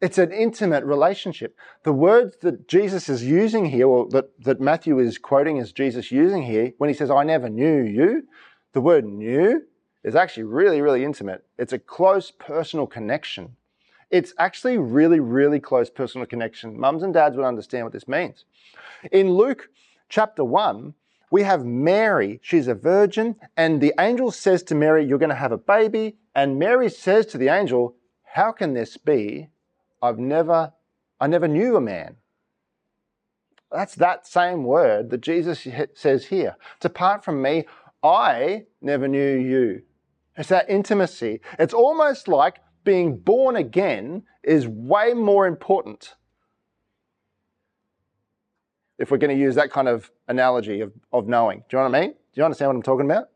It's 0.00 0.18
an 0.18 0.30
intimate 0.30 0.84
relationship. 0.84 1.56
The 1.82 1.92
words 1.92 2.36
that 2.42 2.68
Jesus 2.68 3.08
is 3.08 3.24
using 3.24 3.66
here, 3.66 3.88
or 3.88 4.08
that, 4.10 4.30
that 4.44 4.60
Matthew 4.60 4.98
is 5.00 5.18
quoting 5.18 5.58
as 5.58 5.72
Jesus 5.72 6.12
using 6.12 6.44
here, 6.44 6.72
when 6.78 6.88
he 6.88 6.94
says, 6.94 7.10
I 7.10 7.24
never 7.24 7.48
knew 7.48 7.82
you, 7.82 8.28
the 8.72 8.80
word 8.80 9.04
knew 9.04 9.64
is 10.04 10.14
actually 10.14 10.44
really, 10.44 10.80
really 10.80 11.04
intimate. 11.04 11.44
It's 11.58 11.72
a 11.72 11.78
close 11.78 12.30
personal 12.30 12.86
connection. 12.86 13.56
It's 14.10 14.32
actually 14.38 14.78
really, 14.78 15.20
really 15.20 15.58
close 15.58 15.90
personal 15.90 16.26
connection. 16.26 16.78
Mums 16.78 17.02
and 17.02 17.12
dads 17.12 17.36
would 17.36 17.44
understand 17.44 17.84
what 17.84 17.92
this 17.92 18.08
means. 18.08 18.44
In 19.10 19.32
Luke 19.32 19.68
chapter 20.08 20.44
1, 20.44 20.94
we 21.30 21.42
have 21.42 21.64
Mary. 21.64 22.40
She's 22.42 22.68
a 22.68 22.74
virgin, 22.74 23.36
and 23.56 23.80
the 23.80 23.94
angel 23.98 24.30
says 24.30 24.62
to 24.64 24.74
Mary, 24.74 25.04
You're 25.04 25.18
going 25.18 25.28
to 25.30 25.34
have 25.34 25.52
a 25.52 25.58
baby. 25.58 26.16
And 26.34 26.58
Mary 26.58 26.88
says 26.88 27.26
to 27.26 27.38
the 27.38 27.48
angel, 27.48 27.96
How 28.22 28.52
can 28.52 28.74
this 28.74 28.96
be? 28.96 29.48
I've 30.02 30.18
never, 30.18 30.72
I 31.20 31.26
never 31.26 31.48
knew 31.48 31.76
a 31.76 31.80
man. 31.80 32.16
That's 33.70 33.94
that 33.96 34.26
same 34.26 34.64
word 34.64 35.10
that 35.10 35.20
Jesus 35.20 35.66
says 35.94 36.26
here. 36.26 36.56
Depart 36.80 37.24
from 37.24 37.42
me, 37.42 37.66
I 38.02 38.64
never 38.80 39.08
knew 39.08 39.36
you. 39.36 39.82
It's 40.36 40.48
that 40.48 40.70
intimacy. 40.70 41.40
It's 41.58 41.74
almost 41.74 42.28
like 42.28 42.60
being 42.84 43.18
born 43.18 43.56
again 43.56 44.22
is 44.42 44.66
way 44.66 45.12
more 45.12 45.46
important 45.46 46.14
if 48.98 49.10
we're 49.10 49.18
going 49.18 49.36
to 49.36 49.40
use 49.40 49.54
that 49.54 49.70
kind 49.70 49.88
of 49.88 50.10
analogy 50.26 50.80
of, 50.80 50.92
of 51.12 51.28
knowing. 51.28 51.58
Do 51.68 51.76
you 51.76 51.82
know 51.82 51.90
what 51.90 51.96
I 51.96 52.00
mean? 52.00 52.10
Do 52.10 52.40
you 52.40 52.44
understand 52.44 52.70
what 52.70 52.76
I'm 52.76 52.82
talking 52.82 53.06
about? 53.06 53.28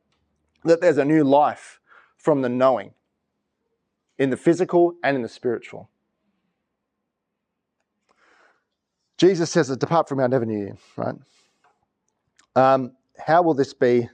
That 0.64 0.80
there's 0.80 0.98
a 0.98 1.04
new 1.04 1.24
life 1.24 1.80
from 2.16 2.42
the 2.42 2.48
knowing 2.48 2.92
in 4.18 4.30
the 4.30 4.36
physical 4.36 4.94
and 5.02 5.16
in 5.16 5.22
the 5.22 5.28
spiritual. 5.28 5.88
Jesus 9.18 9.50
says, 9.50 9.74
Depart 9.76 10.08
from 10.08 10.18
me, 10.18 10.24
I 10.24 10.26
never 10.26 10.44
knew 10.44 10.66
you, 10.66 10.76
right? 10.96 11.14
Um, 12.56 12.92
how 13.18 13.42
will 13.42 13.54
this 13.54 13.72
be? 13.72 14.08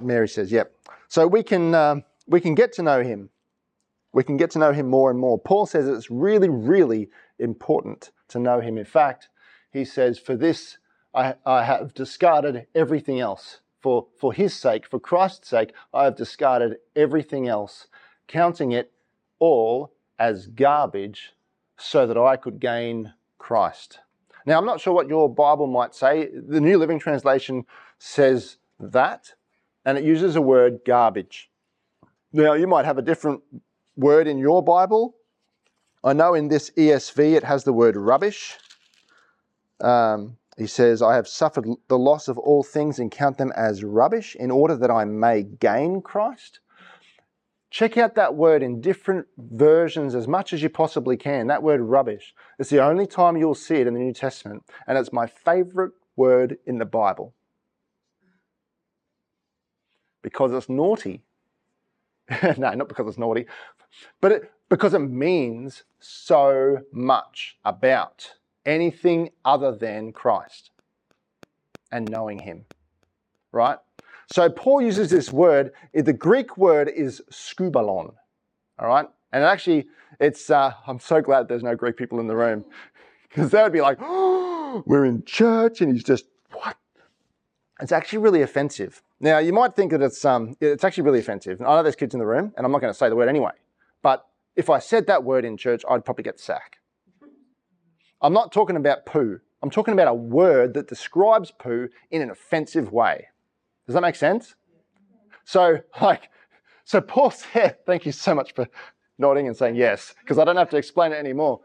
Mary 0.00 0.28
says, 0.28 0.52
Yep. 0.52 0.72
So 1.08 1.26
we 1.26 1.42
can, 1.42 1.74
um, 1.74 2.04
we 2.26 2.40
can 2.40 2.54
get 2.54 2.72
to 2.74 2.82
know 2.82 3.02
him. 3.02 3.30
We 4.12 4.24
can 4.24 4.36
get 4.36 4.50
to 4.52 4.58
know 4.58 4.72
him 4.72 4.88
more 4.88 5.10
and 5.10 5.18
more. 5.18 5.38
Paul 5.38 5.66
says 5.66 5.88
it's 5.88 6.10
really, 6.10 6.48
really 6.48 7.08
important 7.38 8.10
to 8.28 8.38
know 8.38 8.60
him. 8.60 8.78
In 8.78 8.84
fact, 8.84 9.28
he 9.76 9.84
says, 9.84 10.18
For 10.18 10.36
this 10.36 10.78
I, 11.14 11.34
I 11.44 11.64
have 11.64 11.94
discarded 11.94 12.66
everything 12.74 13.20
else. 13.20 13.60
For, 13.80 14.06
for 14.18 14.32
his 14.32 14.52
sake, 14.52 14.86
for 14.86 14.98
Christ's 14.98 15.48
sake, 15.48 15.72
I 15.94 16.04
have 16.04 16.16
discarded 16.16 16.78
everything 16.96 17.46
else, 17.46 17.86
counting 18.26 18.72
it 18.72 18.90
all 19.38 19.92
as 20.18 20.48
garbage 20.48 21.32
so 21.76 22.06
that 22.06 22.16
I 22.16 22.36
could 22.36 22.58
gain 22.58 23.12
Christ. 23.38 24.00
Now, 24.44 24.58
I'm 24.58 24.64
not 24.64 24.80
sure 24.80 24.92
what 24.92 25.08
your 25.08 25.32
Bible 25.32 25.66
might 25.66 25.94
say. 25.94 26.28
The 26.34 26.60
New 26.60 26.78
Living 26.78 26.98
Translation 26.98 27.64
says 27.98 28.56
that, 28.80 29.34
and 29.84 29.96
it 29.96 30.04
uses 30.04 30.34
a 30.34 30.42
word 30.42 30.80
garbage. 30.84 31.50
Now, 32.32 32.54
you 32.54 32.66
might 32.66 32.86
have 32.86 32.98
a 32.98 33.02
different 33.02 33.42
word 33.96 34.26
in 34.26 34.38
your 34.38 34.64
Bible. 34.64 35.14
I 36.02 36.12
know 36.12 36.34
in 36.34 36.48
this 36.48 36.70
ESV 36.70 37.36
it 37.36 37.44
has 37.44 37.64
the 37.64 37.72
word 37.72 37.96
rubbish. 37.96 38.58
Um, 39.80 40.36
he 40.56 40.66
says, 40.66 41.02
I 41.02 41.16
have 41.16 41.28
suffered 41.28 41.66
the 41.88 41.98
loss 41.98 42.28
of 42.28 42.38
all 42.38 42.62
things 42.62 42.98
and 42.98 43.10
count 43.10 43.36
them 43.36 43.52
as 43.54 43.84
rubbish 43.84 44.34
in 44.34 44.50
order 44.50 44.76
that 44.76 44.90
I 44.90 45.04
may 45.04 45.42
gain 45.42 46.00
Christ. 46.00 46.60
Check 47.68 47.98
out 47.98 48.14
that 48.14 48.34
word 48.34 48.62
in 48.62 48.80
different 48.80 49.26
versions 49.36 50.14
as 50.14 50.26
much 50.26 50.54
as 50.54 50.62
you 50.62 50.70
possibly 50.70 51.16
can. 51.18 51.48
That 51.48 51.62
word 51.62 51.82
rubbish. 51.82 52.34
It's 52.58 52.70
the 52.70 52.82
only 52.82 53.06
time 53.06 53.36
you'll 53.36 53.54
see 53.54 53.76
it 53.76 53.86
in 53.86 53.92
the 53.92 54.00
New 54.00 54.14
Testament, 54.14 54.64
and 54.86 54.96
it's 54.96 55.12
my 55.12 55.26
favorite 55.26 55.92
word 56.16 56.56
in 56.64 56.78
the 56.78 56.86
Bible. 56.86 57.34
Because 60.22 60.52
it's 60.52 60.70
naughty. 60.70 61.22
no, 62.56 62.72
not 62.72 62.88
because 62.88 63.06
it's 63.08 63.18
naughty, 63.18 63.46
but 64.20 64.32
it, 64.32 64.52
because 64.68 64.94
it 64.94 65.00
means 65.00 65.84
so 66.00 66.78
much 66.92 67.58
about 67.64 68.35
anything 68.66 69.30
other 69.44 69.74
than 69.74 70.12
Christ 70.12 70.70
and 71.90 72.10
knowing 72.10 72.40
Him. 72.40 72.66
Right? 73.52 73.78
So 74.26 74.50
Paul 74.50 74.82
uses 74.82 75.10
this 75.10 75.32
word. 75.32 75.72
The 75.94 76.12
Greek 76.12 76.56
word 76.58 76.88
is 76.88 77.22
skubalon. 77.30 78.14
All 78.78 78.88
right? 78.88 79.08
And 79.32 79.44
actually, 79.44 79.86
it's, 80.20 80.50
uh, 80.50 80.72
I'm 80.86 81.00
so 81.00 81.20
glad 81.20 81.48
there's 81.48 81.62
no 81.62 81.76
Greek 81.76 81.96
people 81.96 82.20
in 82.20 82.26
the 82.26 82.36
room 82.36 82.64
because 83.28 83.50
they 83.50 83.62
would 83.62 83.72
be 83.72 83.80
like, 83.80 83.98
oh, 84.00 84.82
we're 84.86 85.04
in 85.04 85.24
church 85.24 85.80
and 85.80 85.92
he's 85.92 86.04
just, 86.04 86.26
what? 86.52 86.76
it's 87.80 87.92
actually 87.92 88.18
really 88.18 88.42
offensive. 88.42 89.02
Now, 89.20 89.38
you 89.38 89.52
might 89.52 89.74
think 89.74 89.92
that 89.92 90.02
it's, 90.02 90.24
um, 90.24 90.56
it's 90.60 90.84
actually 90.84 91.04
really 91.04 91.20
offensive. 91.20 91.60
I 91.60 91.64
know 91.64 91.82
there's 91.82 91.96
kids 91.96 92.14
in 92.14 92.20
the 92.20 92.26
room, 92.26 92.52
and 92.56 92.66
I'm 92.66 92.72
not 92.72 92.80
going 92.80 92.92
to 92.92 92.98
say 92.98 93.08
the 93.08 93.16
word 93.16 93.28
anyway. 93.28 93.52
But 94.02 94.26
if 94.56 94.70
I 94.70 94.78
said 94.78 95.06
that 95.06 95.24
word 95.24 95.44
in 95.44 95.56
church, 95.56 95.82
I'd 95.88 96.04
probably 96.04 96.24
get 96.24 96.38
sacked. 96.40 96.78
I'm 98.20 98.32
not 98.32 98.52
talking 98.52 98.76
about 98.76 99.06
poo. 99.06 99.40
I'm 99.62 99.70
talking 99.70 99.92
about 99.92 100.08
a 100.08 100.14
word 100.14 100.74
that 100.74 100.88
describes 100.88 101.50
poo 101.50 101.88
in 102.10 102.22
an 102.22 102.30
offensive 102.30 102.92
way. 102.92 103.26
Does 103.86 103.94
that 103.94 104.00
make 104.00 104.16
sense? 104.16 104.54
So, 105.44 105.78
like, 106.00 106.30
so 106.84 107.00
Paul 107.00 107.30
said, 107.52 107.84
thank 107.86 108.06
you 108.06 108.12
so 108.12 108.34
much 108.34 108.54
for 108.54 108.68
nodding 109.18 109.46
and 109.46 109.56
saying 109.56 109.76
yes, 109.76 110.14
because 110.20 110.38
I 110.38 110.44
don't 110.44 110.56
have 110.56 110.70
to 110.70 110.76
explain 110.76 111.12
it 111.12 111.16
anymore. 111.16 111.60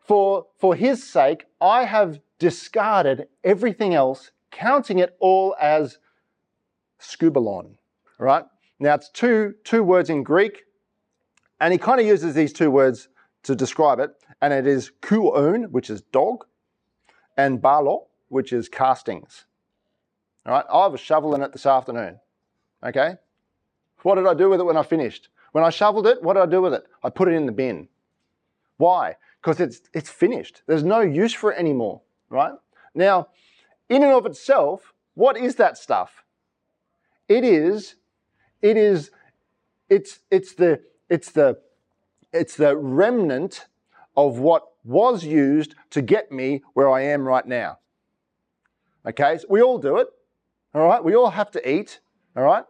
For, 0.00 0.46
for 0.58 0.74
his 0.74 1.02
sake, 1.02 1.46
I 1.60 1.84
have 1.84 2.20
discarded 2.38 3.26
everything 3.42 3.94
else, 3.94 4.32
counting 4.50 4.98
it 4.98 5.16
all 5.18 5.56
as 5.60 5.98
skubalon, 7.00 7.76
right? 8.18 8.44
Now, 8.78 8.94
it's 8.94 9.08
two, 9.10 9.54
two 9.64 9.82
words 9.82 10.10
in 10.10 10.22
Greek, 10.22 10.64
and 11.60 11.72
he 11.72 11.78
kind 11.78 12.00
of 12.00 12.06
uses 12.06 12.34
these 12.34 12.52
two 12.52 12.70
words 12.70 13.08
to 13.44 13.54
describe 13.54 13.98
it, 13.98 14.10
and 14.44 14.52
it 14.52 14.66
is 14.66 14.92
kuon, 15.00 15.70
which 15.70 15.88
is 15.88 16.02
dog, 16.02 16.44
and 17.34 17.62
balo, 17.62 18.08
which 18.28 18.52
is 18.52 18.68
castings. 18.68 19.46
All 20.44 20.52
right, 20.52 20.66
I 20.70 20.82
have 20.82 20.92
a 20.92 20.98
shovel 20.98 21.34
in 21.34 21.40
it 21.40 21.52
this 21.52 21.64
afternoon. 21.64 22.20
Okay, 22.84 23.14
what 24.02 24.16
did 24.16 24.26
I 24.26 24.34
do 24.34 24.50
with 24.50 24.60
it 24.60 24.64
when 24.64 24.76
I 24.76 24.82
finished? 24.82 25.30
When 25.52 25.64
I 25.64 25.70
shoveled 25.70 26.06
it, 26.06 26.22
what 26.22 26.34
did 26.34 26.42
I 26.42 26.46
do 26.46 26.60
with 26.60 26.74
it? 26.74 26.84
I 27.02 27.08
put 27.08 27.28
it 27.28 27.32
in 27.32 27.46
the 27.46 27.52
bin. 27.52 27.88
Why? 28.76 29.16
Because 29.40 29.60
it's 29.60 29.80
it's 29.94 30.10
finished. 30.10 30.60
There's 30.66 30.84
no 30.84 31.00
use 31.00 31.32
for 31.32 31.50
it 31.50 31.58
anymore. 31.58 32.02
Right 32.28 32.52
now, 32.94 33.28
in 33.88 34.02
and 34.02 34.12
of 34.12 34.26
itself, 34.26 34.92
what 35.14 35.38
is 35.38 35.54
that 35.54 35.78
stuff? 35.78 36.22
It 37.30 37.44
is, 37.44 37.94
it 38.60 38.76
is, 38.76 39.10
it's 39.88 40.18
it's 40.30 40.52
the 40.52 40.82
it's 41.08 41.30
the 41.30 41.60
it's 42.30 42.56
the 42.56 42.76
remnant 42.76 43.68
of 44.16 44.38
what 44.38 44.64
was 44.84 45.24
used 45.24 45.74
to 45.90 46.02
get 46.02 46.30
me 46.30 46.62
where 46.74 46.90
I 46.90 47.02
am 47.02 47.26
right 47.26 47.46
now. 47.46 47.78
Okay, 49.06 49.38
so 49.38 49.46
we 49.50 49.60
all 49.60 49.78
do 49.78 49.98
it. 49.98 50.08
All 50.74 50.86
right, 50.86 51.02
we 51.02 51.14
all 51.14 51.30
have 51.30 51.50
to 51.52 51.70
eat. 51.70 52.00
All 52.36 52.42
right. 52.42 52.64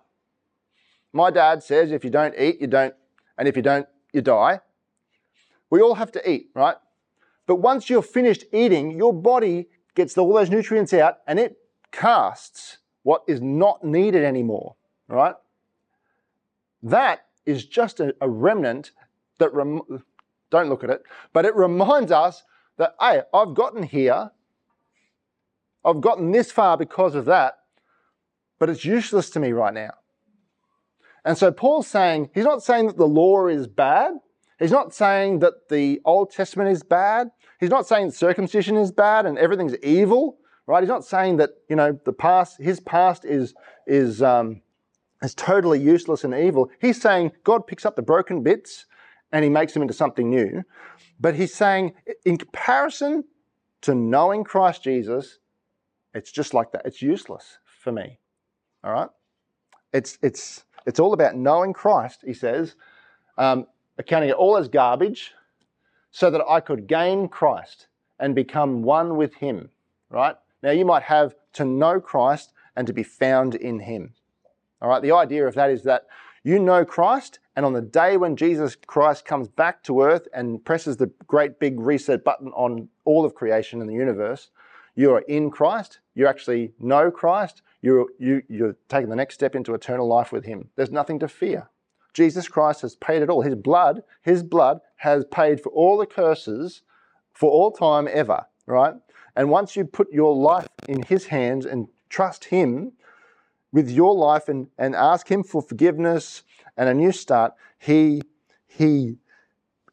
My 1.12 1.30
dad 1.30 1.62
says 1.62 1.92
if 1.92 2.04
you 2.04 2.10
don't 2.10 2.34
eat, 2.38 2.60
you 2.60 2.66
don't, 2.66 2.94
and 3.38 3.46
if 3.46 3.56
you 3.56 3.62
don't, 3.62 3.86
you 4.12 4.20
die. 4.20 4.60
We 5.70 5.80
all 5.80 5.94
have 5.94 6.12
to 6.12 6.30
eat, 6.30 6.50
right? 6.54 6.76
But 7.46 7.56
once 7.56 7.88
you're 7.88 8.02
finished 8.02 8.44
eating, 8.52 8.92
your 8.92 9.12
body 9.12 9.68
gets 9.94 10.16
all 10.18 10.32
those 10.32 10.50
nutrients 10.50 10.92
out 10.92 11.18
and 11.26 11.38
it 11.38 11.56
casts 11.92 12.78
what 13.02 13.22
is 13.28 13.40
not 13.40 13.84
needed 13.84 14.24
anymore, 14.24 14.76
right? 15.08 15.34
That 16.82 17.26
is 17.46 17.64
just 17.64 18.00
a, 18.00 18.14
a 18.20 18.28
remnant 18.28 18.90
that 19.38 19.52
rem- 19.54 20.02
don't 20.54 20.68
look 20.68 20.84
at 20.84 20.90
it, 20.90 21.02
but 21.32 21.44
it 21.44 21.54
reminds 21.54 22.12
us 22.12 22.42
that, 22.78 22.94
hey, 23.00 23.22
I've 23.32 23.54
gotten 23.54 23.82
here, 23.82 24.30
I've 25.84 26.00
gotten 26.00 26.32
this 26.32 26.50
far 26.50 26.76
because 26.76 27.14
of 27.14 27.26
that, 27.26 27.58
but 28.58 28.70
it's 28.70 28.84
useless 28.84 29.30
to 29.30 29.40
me 29.40 29.52
right 29.52 29.74
now. 29.74 29.90
And 31.24 31.36
so 31.38 31.50
Paul's 31.50 31.86
saying, 31.86 32.30
he's 32.34 32.44
not 32.44 32.62
saying 32.62 32.86
that 32.86 32.96
the 32.96 33.06
law 33.06 33.46
is 33.46 33.66
bad. 33.66 34.14
He's 34.58 34.70
not 34.70 34.94
saying 34.94 35.40
that 35.40 35.68
the 35.68 36.00
Old 36.04 36.30
Testament 36.30 36.70
is 36.70 36.82
bad. 36.82 37.30
He's 37.58 37.70
not 37.70 37.86
saying 37.86 38.10
circumcision 38.10 38.76
is 38.76 38.92
bad 38.92 39.26
and 39.26 39.38
everything's 39.38 39.76
evil, 39.82 40.38
right? 40.66 40.82
He's 40.82 40.88
not 40.88 41.04
saying 41.04 41.38
that, 41.38 41.50
you 41.68 41.76
know, 41.76 41.98
the 42.04 42.12
past, 42.12 42.60
his 42.60 42.78
past 42.80 43.24
is, 43.24 43.54
is, 43.86 44.22
um, 44.22 44.60
is 45.22 45.34
totally 45.34 45.80
useless 45.80 46.24
and 46.24 46.34
evil. 46.34 46.70
He's 46.80 47.00
saying 47.00 47.32
God 47.42 47.66
picks 47.66 47.86
up 47.86 47.96
the 47.96 48.02
broken 48.02 48.42
bits 48.42 48.86
and 49.34 49.42
he 49.42 49.50
makes 49.50 49.72
them 49.72 49.82
into 49.82 49.92
something 49.92 50.30
new. 50.30 50.62
But 51.18 51.34
he's 51.34 51.52
saying, 51.52 51.94
in 52.24 52.38
comparison 52.38 53.24
to 53.82 53.92
knowing 53.92 54.44
Christ 54.44 54.84
Jesus, 54.84 55.40
it's 56.14 56.30
just 56.30 56.54
like 56.54 56.70
that. 56.70 56.82
It's 56.84 57.02
useless 57.02 57.58
for 57.64 57.90
me. 57.90 58.20
All 58.84 58.92
right? 58.92 59.08
It's, 59.92 60.18
it's, 60.22 60.64
it's 60.86 61.00
all 61.00 61.12
about 61.12 61.34
knowing 61.34 61.72
Christ, 61.72 62.20
he 62.24 62.32
says, 62.32 62.76
um, 63.36 63.66
accounting 63.98 64.30
it 64.30 64.36
all 64.36 64.56
as 64.56 64.68
garbage 64.68 65.32
so 66.12 66.30
that 66.30 66.42
I 66.48 66.60
could 66.60 66.86
gain 66.86 67.26
Christ 67.26 67.88
and 68.20 68.36
become 68.36 68.82
one 68.82 69.16
with 69.16 69.34
him. 69.34 69.70
Right? 70.10 70.36
Now, 70.62 70.70
you 70.70 70.84
might 70.84 71.02
have 71.02 71.34
to 71.54 71.64
know 71.64 72.00
Christ 72.00 72.52
and 72.76 72.86
to 72.86 72.92
be 72.92 73.02
found 73.02 73.56
in 73.56 73.80
him. 73.80 74.14
All 74.80 74.88
right? 74.88 75.02
The 75.02 75.10
idea 75.10 75.44
of 75.48 75.56
that 75.56 75.70
is 75.70 75.82
that 75.82 76.06
you 76.44 76.58
know 76.58 76.84
Christ, 76.84 77.38
and 77.56 77.64
on 77.64 77.72
the 77.72 77.80
day 77.80 78.18
when 78.18 78.36
Jesus 78.36 78.76
Christ 78.76 79.24
comes 79.24 79.48
back 79.48 79.82
to 79.84 80.02
earth 80.02 80.28
and 80.34 80.62
presses 80.62 80.98
the 80.98 81.10
great 81.26 81.58
big 81.58 81.80
reset 81.80 82.22
button 82.22 82.48
on 82.48 82.88
all 83.04 83.24
of 83.24 83.34
creation 83.34 83.80
and 83.80 83.88
the 83.88 83.94
universe, 83.94 84.50
you 84.94 85.12
are 85.14 85.20
in 85.22 85.50
Christ. 85.50 86.00
You 86.14 86.26
actually 86.26 86.72
know 86.78 87.10
Christ. 87.10 87.62
You're, 87.80 88.06
you, 88.18 88.42
you're 88.48 88.76
taking 88.88 89.08
the 89.08 89.16
next 89.16 89.34
step 89.34 89.56
into 89.56 89.74
eternal 89.74 90.06
life 90.06 90.32
with 90.32 90.44
Him. 90.44 90.68
There's 90.76 90.92
nothing 90.92 91.18
to 91.20 91.28
fear. 91.28 91.68
Jesus 92.12 92.46
Christ 92.46 92.82
has 92.82 92.94
paid 92.94 93.22
it 93.22 93.30
all. 93.30 93.42
His 93.42 93.56
blood, 93.56 94.02
His 94.22 94.42
blood 94.42 94.80
has 94.96 95.24
paid 95.24 95.62
for 95.62 95.70
all 95.70 95.96
the 95.96 96.06
curses 96.06 96.82
for 97.32 97.50
all 97.50 97.72
time 97.72 98.06
ever, 98.10 98.46
right? 98.66 98.94
And 99.34 99.50
once 99.50 99.74
you 99.74 99.84
put 99.84 100.12
your 100.12 100.34
life 100.36 100.68
in 100.88 101.02
His 101.02 101.26
hands 101.26 101.66
and 101.66 101.88
trust 102.08 102.44
Him, 102.44 102.92
with 103.74 103.90
your 103.90 104.14
life 104.14 104.48
and, 104.48 104.68
and 104.78 104.94
ask 104.94 105.28
Him 105.28 105.42
for 105.42 105.60
forgiveness 105.60 106.44
and 106.76 106.88
a 106.88 106.94
new 106.94 107.10
start, 107.10 107.54
He, 107.76 108.22
he 108.68 109.16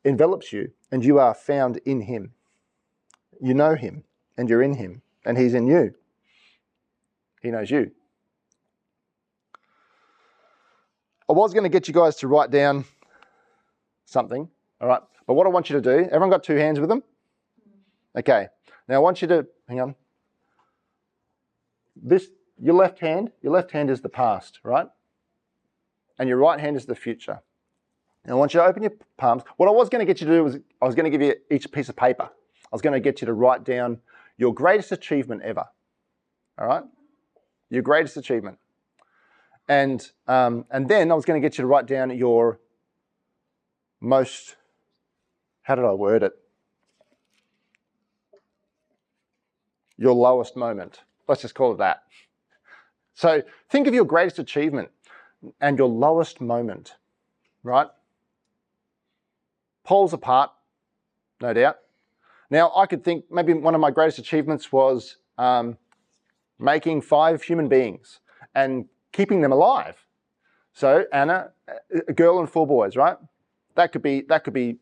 envelops 0.05 0.53
you 0.53 0.71
and 0.91 1.03
you 1.03 1.17
are 1.17 1.33
found 1.33 1.77
in 1.83 2.01
Him. 2.01 2.33
You 3.41 3.55
know 3.55 3.73
Him 3.73 4.03
and 4.37 4.47
you're 4.47 4.61
in 4.61 4.75
Him 4.75 5.01
and 5.25 5.35
He's 5.35 5.55
in 5.55 5.65
you. 5.65 5.95
He 7.41 7.49
knows 7.49 7.71
you. 7.71 7.91
I 11.27 11.33
was 11.33 11.51
going 11.51 11.63
to 11.63 11.69
get 11.69 11.87
you 11.87 11.93
guys 11.93 12.17
to 12.17 12.27
write 12.27 12.51
down 12.51 12.85
something, 14.05 14.47
all 14.79 14.87
right? 14.87 15.01
But 15.25 15.33
what 15.33 15.47
I 15.47 15.49
want 15.49 15.71
you 15.71 15.81
to 15.81 15.81
do, 15.81 16.05
everyone 16.05 16.29
got 16.29 16.43
two 16.43 16.57
hands 16.57 16.79
with 16.79 16.89
them? 16.89 16.99
Mm-hmm. 16.99 18.19
Okay. 18.19 18.47
Now 18.87 18.95
I 18.95 18.99
want 18.99 19.23
you 19.23 19.27
to, 19.29 19.47
hang 19.67 19.79
on. 19.79 19.95
This 21.95 22.29
your 22.61 22.75
left 22.75 22.99
hand, 22.99 23.31
your 23.41 23.51
left 23.51 23.71
hand 23.71 23.89
is 23.89 24.01
the 24.01 24.09
past, 24.09 24.59
right? 24.63 24.87
And 26.19 26.29
your 26.29 26.37
right 26.37 26.59
hand 26.59 26.77
is 26.77 26.85
the 26.85 26.95
future. 26.95 27.41
And 28.23 28.33
I 28.33 28.35
want 28.35 28.53
you 28.53 28.59
to 28.59 28.65
open 28.65 28.83
your 28.83 28.93
palms. 29.17 29.41
What 29.57 29.67
I 29.67 29.71
was 29.71 29.89
going 29.89 30.05
to 30.05 30.05
get 30.05 30.21
you 30.21 30.27
to 30.27 30.33
do 30.33 30.43
was 30.43 30.57
I 30.79 30.85
was 30.85 30.93
going 30.93 31.11
to 31.11 31.17
give 31.17 31.23
you 31.23 31.35
each 31.49 31.71
piece 31.71 31.89
of 31.89 31.95
paper. 31.95 32.29
I 32.29 32.69
was 32.71 32.81
going 32.81 32.93
to 32.93 32.99
get 32.99 33.19
you 33.19 33.25
to 33.25 33.33
write 33.33 33.63
down 33.63 33.99
your 34.37 34.53
greatest 34.53 34.91
achievement 34.91 35.41
ever. 35.41 35.65
All 36.59 36.67
right? 36.67 36.83
Your 37.71 37.81
greatest 37.81 38.15
achievement. 38.15 38.59
And, 39.67 40.07
um, 40.27 40.65
and 40.69 40.87
then 40.87 41.11
I 41.11 41.15
was 41.15 41.25
going 41.25 41.41
to 41.41 41.45
get 41.45 41.57
you 41.57 41.63
to 41.63 41.67
write 41.67 41.87
down 41.87 42.15
your 42.15 42.59
most, 43.99 44.55
how 45.63 45.73
did 45.75 45.85
I 45.85 45.93
word 45.93 46.21
it? 46.21 46.33
Your 49.97 50.13
lowest 50.13 50.55
moment. 50.55 50.99
Let's 51.27 51.41
just 51.41 51.55
call 51.55 51.71
it 51.71 51.77
that. 51.77 52.03
So 53.21 53.43
think 53.69 53.85
of 53.85 53.93
your 53.93 54.03
greatest 54.05 54.39
achievement 54.39 54.89
and 55.59 55.77
your 55.77 55.87
lowest 55.87 56.41
moment, 56.41 56.95
right? 57.61 57.85
Poles 59.83 60.11
apart, 60.11 60.49
no 61.39 61.53
doubt. 61.53 61.77
Now, 62.49 62.71
I 62.75 62.87
could 62.87 63.03
think 63.03 63.25
maybe 63.29 63.53
one 63.53 63.75
of 63.75 63.79
my 63.79 63.91
greatest 63.91 64.17
achievements 64.17 64.71
was 64.71 65.17
um, 65.37 65.77
making 66.57 67.01
five 67.01 67.43
human 67.43 67.67
beings 67.67 68.21
and 68.55 68.85
keeping 69.11 69.41
them 69.41 69.51
alive. 69.51 70.03
So, 70.73 71.05
Anna, 71.13 71.51
a 72.07 72.13
girl 72.13 72.39
and 72.39 72.49
four 72.49 72.65
boys, 72.65 72.95
right? 72.95 73.17
That 73.75 73.91
could 73.91 74.01
be 74.01 74.21
that 74.29 74.43
could 74.43 74.55
be 74.55 74.77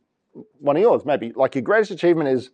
one 0.59 0.77
of 0.77 0.81
yours, 0.81 1.03
maybe. 1.03 1.33
Like 1.35 1.55
your 1.55 1.61
greatest 1.61 1.91
achievement 1.91 2.29
is, 2.29 2.51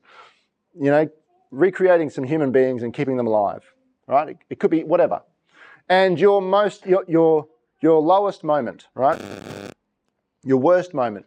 you 0.74 0.90
know, 0.90 1.08
recreating 1.52 2.10
some 2.10 2.24
human 2.24 2.52
beings 2.52 2.82
and 2.82 2.92
keeping 2.92 3.18
them 3.18 3.28
alive, 3.28 3.62
right? 4.08 4.30
It, 4.30 4.38
it 4.50 4.60
could 4.60 4.72
be 4.72 4.84
whatever 4.84 5.22
and 5.90 6.20
your 6.20 6.42
most 6.42 6.86
your 6.86 7.04
your 7.08 7.48
your 7.82 8.02
lowest 8.02 8.44
moment, 8.44 8.88
right? 8.96 9.22
Your 10.44 10.58
worst 10.58 10.94
moment. 10.94 11.26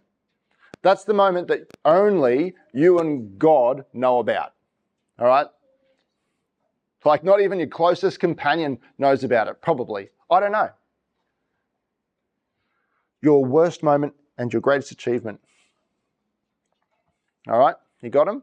That's 0.82 1.04
the 1.04 1.14
moment 1.14 1.48
that 1.48 1.68
only 1.84 2.54
you 2.72 2.98
and 2.98 3.38
God 3.38 3.84
know 3.92 4.18
about. 4.18 4.52
All 5.18 5.26
right? 5.26 5.46
Like 7.04 7.24
not 7.24 7.40
even 7.40 7.58
your 7.58 7.68
closest 7.68 8.20
companion 8.20 8.78
knows 8.98 9.24
about 9.24 9.48
it, 9.48 9.62
probably. 9.62 10.10
I 10.30 10.40
don't 10.40 10.52
know. 10.52 10.70
Your 13.22 13.44
worst 13.44 13.82
moment 13.82 14.14
and 14.36 14.52
your 14.52 14.60
greatest 14.60 14.92
achievement. 14.92 15.40
All 17.48 17.58
right? 17.58 17.76
You 18.02 18.10
got 18.10 18.26
them? 18.26 18.42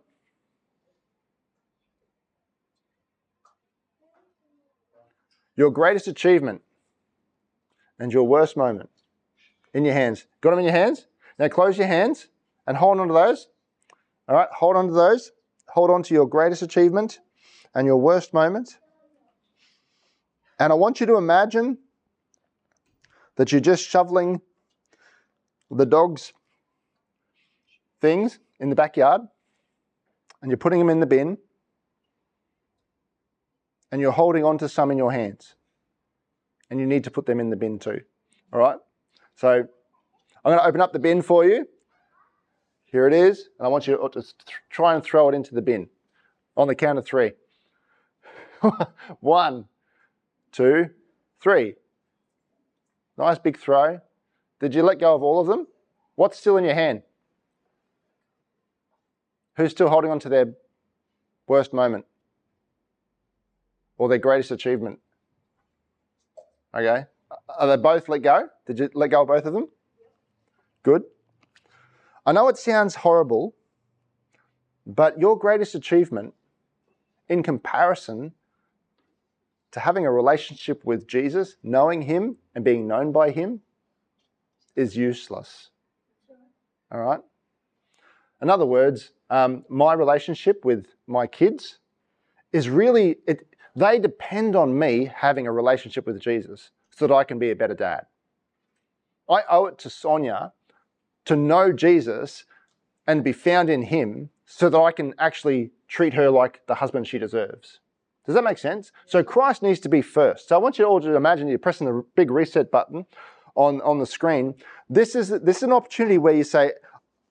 Your 5.56 5.72
greatest 5.72 6.08
achievement 6.08 6.62
and 8.00 8.12
your 8.12 8.24
worst 8.24 8.58
moment 8.58 8.90
in 9.74 9.86
your 9.86 9.94
hands. 9.94 10.26
Got 10.42 10.52
them 10.52 10.60
in 10.60 10.66
your 10.66 10.74
hands? 10.74 11.08
Now 11.40 11.48
close 11.48 11.78
your 11.78 11.88
hands 11.88 12.28
and 12.68 12.78
hold 12.78 13.00
on 13.00 13.08
to 13.08 13.14
those. 13.14 13.48
All 14.28 14.36
right, 14.36 14.50
hold 14.52 14.76
on 14.76 14.88
to 14.88 14.94
those. 14.94 15.32
Hold 15.68 15.92
on 15.92 16.04
to 16.04 16.14
your 16.14 16.26
greatest 16.26 16.62
achievement 16.62 17.20
and 17.74 17.86
your 17.86 17.98
worst 17.98 18.34
moment. 18.34 18.78
And 20.60 20.72
I 20.72 20.76
want 20.76 21.00
you 21.00 21.06
to 21.08 21.18
imagine 21.18 21.78
that 23.36 23.52
you're 23.52 23.62
just 23.62 23.88
shoveling 23.88 24.42
the 25.70 25.86
dog's 25.86 26.32
things 28.00 28.40
in 28.60 28.70
the 28.70 28.76
backyard 28.76 29.22
and 30.42 30.50
you're 30.50 30.58
putting 30.58 30.80
them 30.80 30.90
in 30.90 31.00
the 31.00 31.06
bin 31.06 31.38
and 33.92 34.02
you're 34.02 34.12
holding 34.12 34.44
on 34.44 34.58
to 34.58 34.70
some 34.70 34.92
in 34.92 34.98
your 34.98 35.12
hands. 35.12 35.56
And 36.70 36.80
you 36.80 36.86
need 36.86 37.04
to 37.04 37.12
put 37.12 37.26
them 37.26 37.40
in 37.40 37.50
the 37.50 37.56
bin 37.56 37.80
too. 37.80 38.02
All 38.52 38.60
right? 38.60 38.78
So 39.36 39.50
I'm 39.50 39.68
going 40.44 40.58
to 40.58 40.66
open 40.66 40.82
up 40.82 40.94
the 40.94 41.00
bin 41.00 41.22
for 41.22 41.46
you. 41.46 41.68
Here 42.86 43.08
it 43.08 43.14
is. 43.14 43.50
And 43.60 43.66
I 43.66 43.70
want 43.70 43.88
you 43.88 43.98
to 43.98 44.24
try 44.70 44.96
and 44.96 45.04
throw 45.04 45.30
it 45.30 45.36
into 45.36 45.54
the 45.54 45.62
bin 45.62 45.90
on 46.58 46.68
the 46.68 46.76
count 46.76 46.98
of 46.98 47.06
three. 47.06 47.34
One, 49.20 49.66
two, 50.52 50.90
three. 51.42 51.76
Nice 53.18 53.38
big 53.38 53.58
throw. 53.58 54.00
Did 54.60 54.74
you 54.74 54.84
let 54.84 55.00
go 55.00 55.14
of 55.14 55.22
all 55.22 55.40
of 55.40 55.48
them? 55.48 55.68
What's 56.16 56.40
still 56.40 56.58
in 56.58 56.64
your 56.64 56.74
hand? 56.74 57.04
Who's 59.58 59.72
still 59.72 59.90
holding 59.90 60.12
on 60.12 60.20
to 60.20 60.30
their 60.30 60.54
worst 61.48 61.74
moment 61.74 62.06
or 63.98 64.10
their 64.10 64.18
greatest 64.18 64.52
achievement? 64.52 65.00
Okay. 66.76 67.06
Are 67.58 67.68
they 67.68 67.82
both 67.82 68.10
let 68.10 68.22
go? 68.22 68.50
Did 68.66 68.80
you 68.80 68.90
let 68.94 69.12
go 69.12 69.22
of 69.22 69.28
both 69.28 69.46
of 69.46 69.54
them? 69.54 69.68
Good. 70.84 71.04
I 72.26 72.32
know 72.32 72.48
it 72.48 72.58
sounds 72.58 72.96
horrible, 72.96 73.56
but 74.86 75.20
your 75.20 75.38
greatest 75.38 75.76
achievement 75.76 76.34
in 77.30 77.44
comparison 77.44 78.34
to 79.72 79.80
having 79.80 80.06
a 80.06 80.12
relationship 80.12 80.84
with 80.86 81.08
Jesus, 81.08 81.58
knowing 81.64 82.02
Him 82.04 82.38
and 82.56 82.64
being 82.64 82.88
known 82.88 83.12
by 83.12 83.32
Him, 83.32 83.62
is 84.76 84.96
useless. 84.96 85.70
All 86.92 87.00
right? 87.00 87.20
In 88.42 88.50
other 88.50 88.66
words, 88.66 89.12
um, 89.30 89.66
my 89.70 89.94
relationship 89.94 90.66
with 90.66 90.86
my 91.08 91.26
kids 91.28 91.80
is 92.54 92.70
really, 92.70 93.18
it, 93.28 93.55
they 93.76 94.00
depend 94.00 94.56
on 94.56 94.78
me 94.78 95.12
having 95.14 95.48
a 95.48 95.52
relationship 95.52 96.08
with 96.08 96.20
Jesus 96.20 96.72
so 96.92 97.08
that 97.08 97.14
I 97.14 97.24
can 97.24 97.40
be 97.40 97.52
a 97.52 97.56
better 97.56 97.74
dad. 97.74 98.06
I 99.30 99.42
owe 99.50 99.66
it 99.66 99.78
to 99.80 99.90
Sonia 99.90 100.54
to 101.26 101.36
know 101.36 101.72
Jesus 101.72 102.46
and 103.08 103.24
be 103.24 103.34
found 103.34 103.70
in 103.70 103.84
Him 103.84 104.30
so 104.46 104.70
that 104.70 104.80
I 104.80 104.92
can 104.92 105.14
actually 105.18 105.72
treat 105.88 106.14
her 106.14 106.30
like 106.30 106.62
the 106.68 106.76
husband 106.76 107.08
she 107.08 107.18
deserves. 107.18 107.80
Does 108.26 108.36
that 108.36 108.44
make 108.44 108.58
sense? 108.58 108.92
So 109.06 109.24
Christ 109.24 109.62
needs 109.62 109.80
to 109.82 109.90
be 109.90 110.02
first. 110.02 110.50
So 110.50 110.56
I 110.56 110.60
want 110.60 110.80
you 110.80 110.86
all 110.86 111.00
to 111.02 111.16
imagine 111.16 111.48
you're 111.48 111.60
pressing 111.60 111.88
the 111.88 112.04
big 112.16 112.32
reset 112.32 112.72
button 112.72 113.06
on, 113.56 113.82
on 113.82 114.00
the 114.00 114.06
screen. 114.06 114.56
This 114.90 115.16
is, 115.16 115.30
this 115.30 115.58
is 115.58 115.64
an 115.64 115.72
opportunity 115.72 116.18
where 116.18 116.34
you 116.34 116.44
say, 116.44 116.74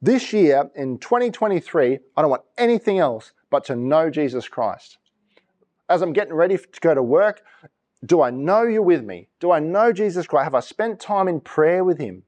this 0.00 0.32
year 0.32 0.70
in 0.74 0.98
2023, 0.98 1.98
I 2.16 2.20
don't 2.20 2.30
want 2.30 2.42
anything 2.58 2.98
else 2.98 3.32
but 3.50 3.64
to 3.64 3.76
know 3.76 4.10
Jesus 4.10 4.48
Christ. 4.48 4.98
As 5.88 6.02
I'm 6.02 6.12
getting 6.12 6.34
ready 6.34 6.56
to 6.56 6.80
go 6.80 6.94
to 6.94 7.02
work, 7.02 7.42
do 8.04 8.22
I 8.22 8.30
know 8.30 8.62
you're 8.62 8.82
with 8.82 9.04
me? 9.04 9.28
Do 9.40 9.50
I 9.50 9.60
know 9.60 9.92
Jesus 9.92 10.26
Christ? 10.26 10.44
Have 10.44 10.54
I 10.54 10.60
spent 10.60 11.00
time 11.00 11.28
in 11.28 11.40
prayer 11.40 11.84
with 11.84 11.98
Him? 11.98 12.22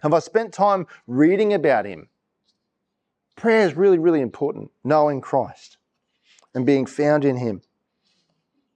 Have 0.00 0.14
I 0.14 0.18
spent 0.18 0.52
time 0.52 0.86
reading 1.06 1.52
about 1.52 1.86
Him? 1.86 2.08
Prayer 3.36 3.66
is 3.66 3.74
really, 3.74 3.98
really 3.98 4.20
important, 4.20 4.70
knowing 4.84 5.20
Christ 5.20 5.78
and 6.54 6.64
being 6.64 6.86
found 6.86 7.24
in 7.24 7.36
Him 7.36 7.62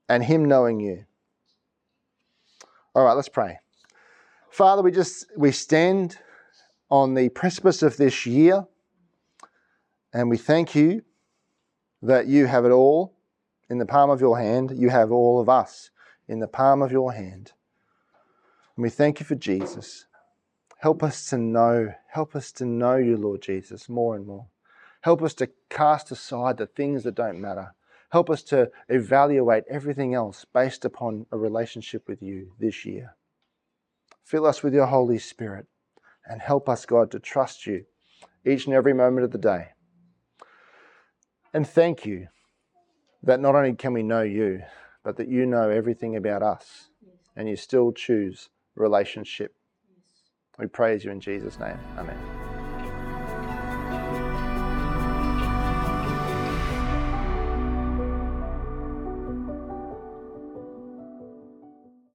and 0.08 0.24
Him 0.24 0.44
knowing 0.44 0.80
you. 0.80 1.04
All 2.94 3.04
right, 3.04 3.12
let's 3.12 3.28
pray. 3.28 3.58
Father, 4.50 4.82
we 4.82 4.90
just 4.90 5.26
we 5.36 5.52
stand 5.52 6.18
on 6.90 7.14
the 7.14 7.28
precipice 7.28 7.82
of 7.82 7.96
this 7.96 8.26
year 8.26 8.66
and 10.12 10.30
we 10.30 10.38
thank 10.38 10.74
you 10.74 11.02
that 12.02 12.26
you 12.26 12.46
have 12.46 12.64
it 12.64 12.70
all 12.70 13.17
in 13.68 13.78
the 13.78 13.86
palm 13.86 14.10
of 14.10 14.20
your 14.20 14.38
hand. 14.38 14.72
You 14.74 14.90
have 14.90 15.12
all 15.12 15.40
of 15.40 15.48
us 15.48 15.90
in 16.26 16.40
the 16.40 16.48
palm 16.48 16.82
of 16.82 16.92
your 16.92 17.12
hand. 17.12 17.52
And 18.76 18.82
we 18.82 18.90
thank 18.90 19.20
you 19.20 19.26
for 19.26 19.34
Jesus. 19.34 20.06
Help 20.78 21.02
us 21.02 21.28
to 21.30 21.38
know, 21.38 21.92
help 22.12 22.36
us 22.36 22.52
to 22.52 22.64
know 22.64 22.96
you, 22.96 23.16
Lord 23.16 23.42
Jesus, 23.42 23.88
more 23.88 24.14
and 24.14 24.26
more. 24.26 24.46
Help 25.00 25.22
us 25.22 25.34
to 25.34 25.50
cast 25.68 26.10
aside 26.10 26.56
the 26.56 26.66
things 26.66 27.02
that 27.04 27.14
don't 27.14 27.40
matter. 27.40 27.74
Help 28.10 28.30
us 28.30 28.42
to 28.44 28.70
evaluate 28.88 29.64
everything 29.68 30.14
else 30.14 30.46
based 30.54 30.84
upon 30.84 31.26
a 31.30 31.36
relationship 31.36 32.08
with 32.08 32.22
you 32.22 32.52
this 32.58 32.86
year. 32.86 33.16
Fill 34.24 34.46
us 34.46 34.62
with 34.62 34.72
your 34.72 34.86
Holy 34.86 35.18
Spirit 35.18 35.66
and 36.26 36.40
help 36.40 36.68
us, 36.68 36.86
God, 36.86 37.10
to 37.10 37.18
trust 37.18 37.66
you 37.66 37.84
each 38.46 38.66
and 38.66 38.74
every 38.74 38.92
moment 38.92 39.24
of 39.24 39.32
the 39.32 39.38
day. 39.38 39.68
And 41.52 41.66
thank 41.66 42.06
you 42.06 42.28
that 43.22 43.40
not 43.40 43.54
only 43.54 43.74
can 43.74 43.92
we 43.92 44.02
know 44.02 44.22
you, 44.22 44.62
but 45.02 45.16
that 45.16 45.28
you 45.28 45.46
know 45.46 45.70
everything 45.70 46.16
about 46.16 46.42
us 46.42 46.88
and 47.36 47.48
you 47.48 47.56
still 47.56 47.92
choose 47.92 48.48
relationship. 48.74 49.54
We 50.58 50.66
praise 50.66 51.04
you 51.04 51.10
in 51.10 51.20
Jesus' 51.20 51.58
name. 51.58 51.78
Amen. 51.96 52.37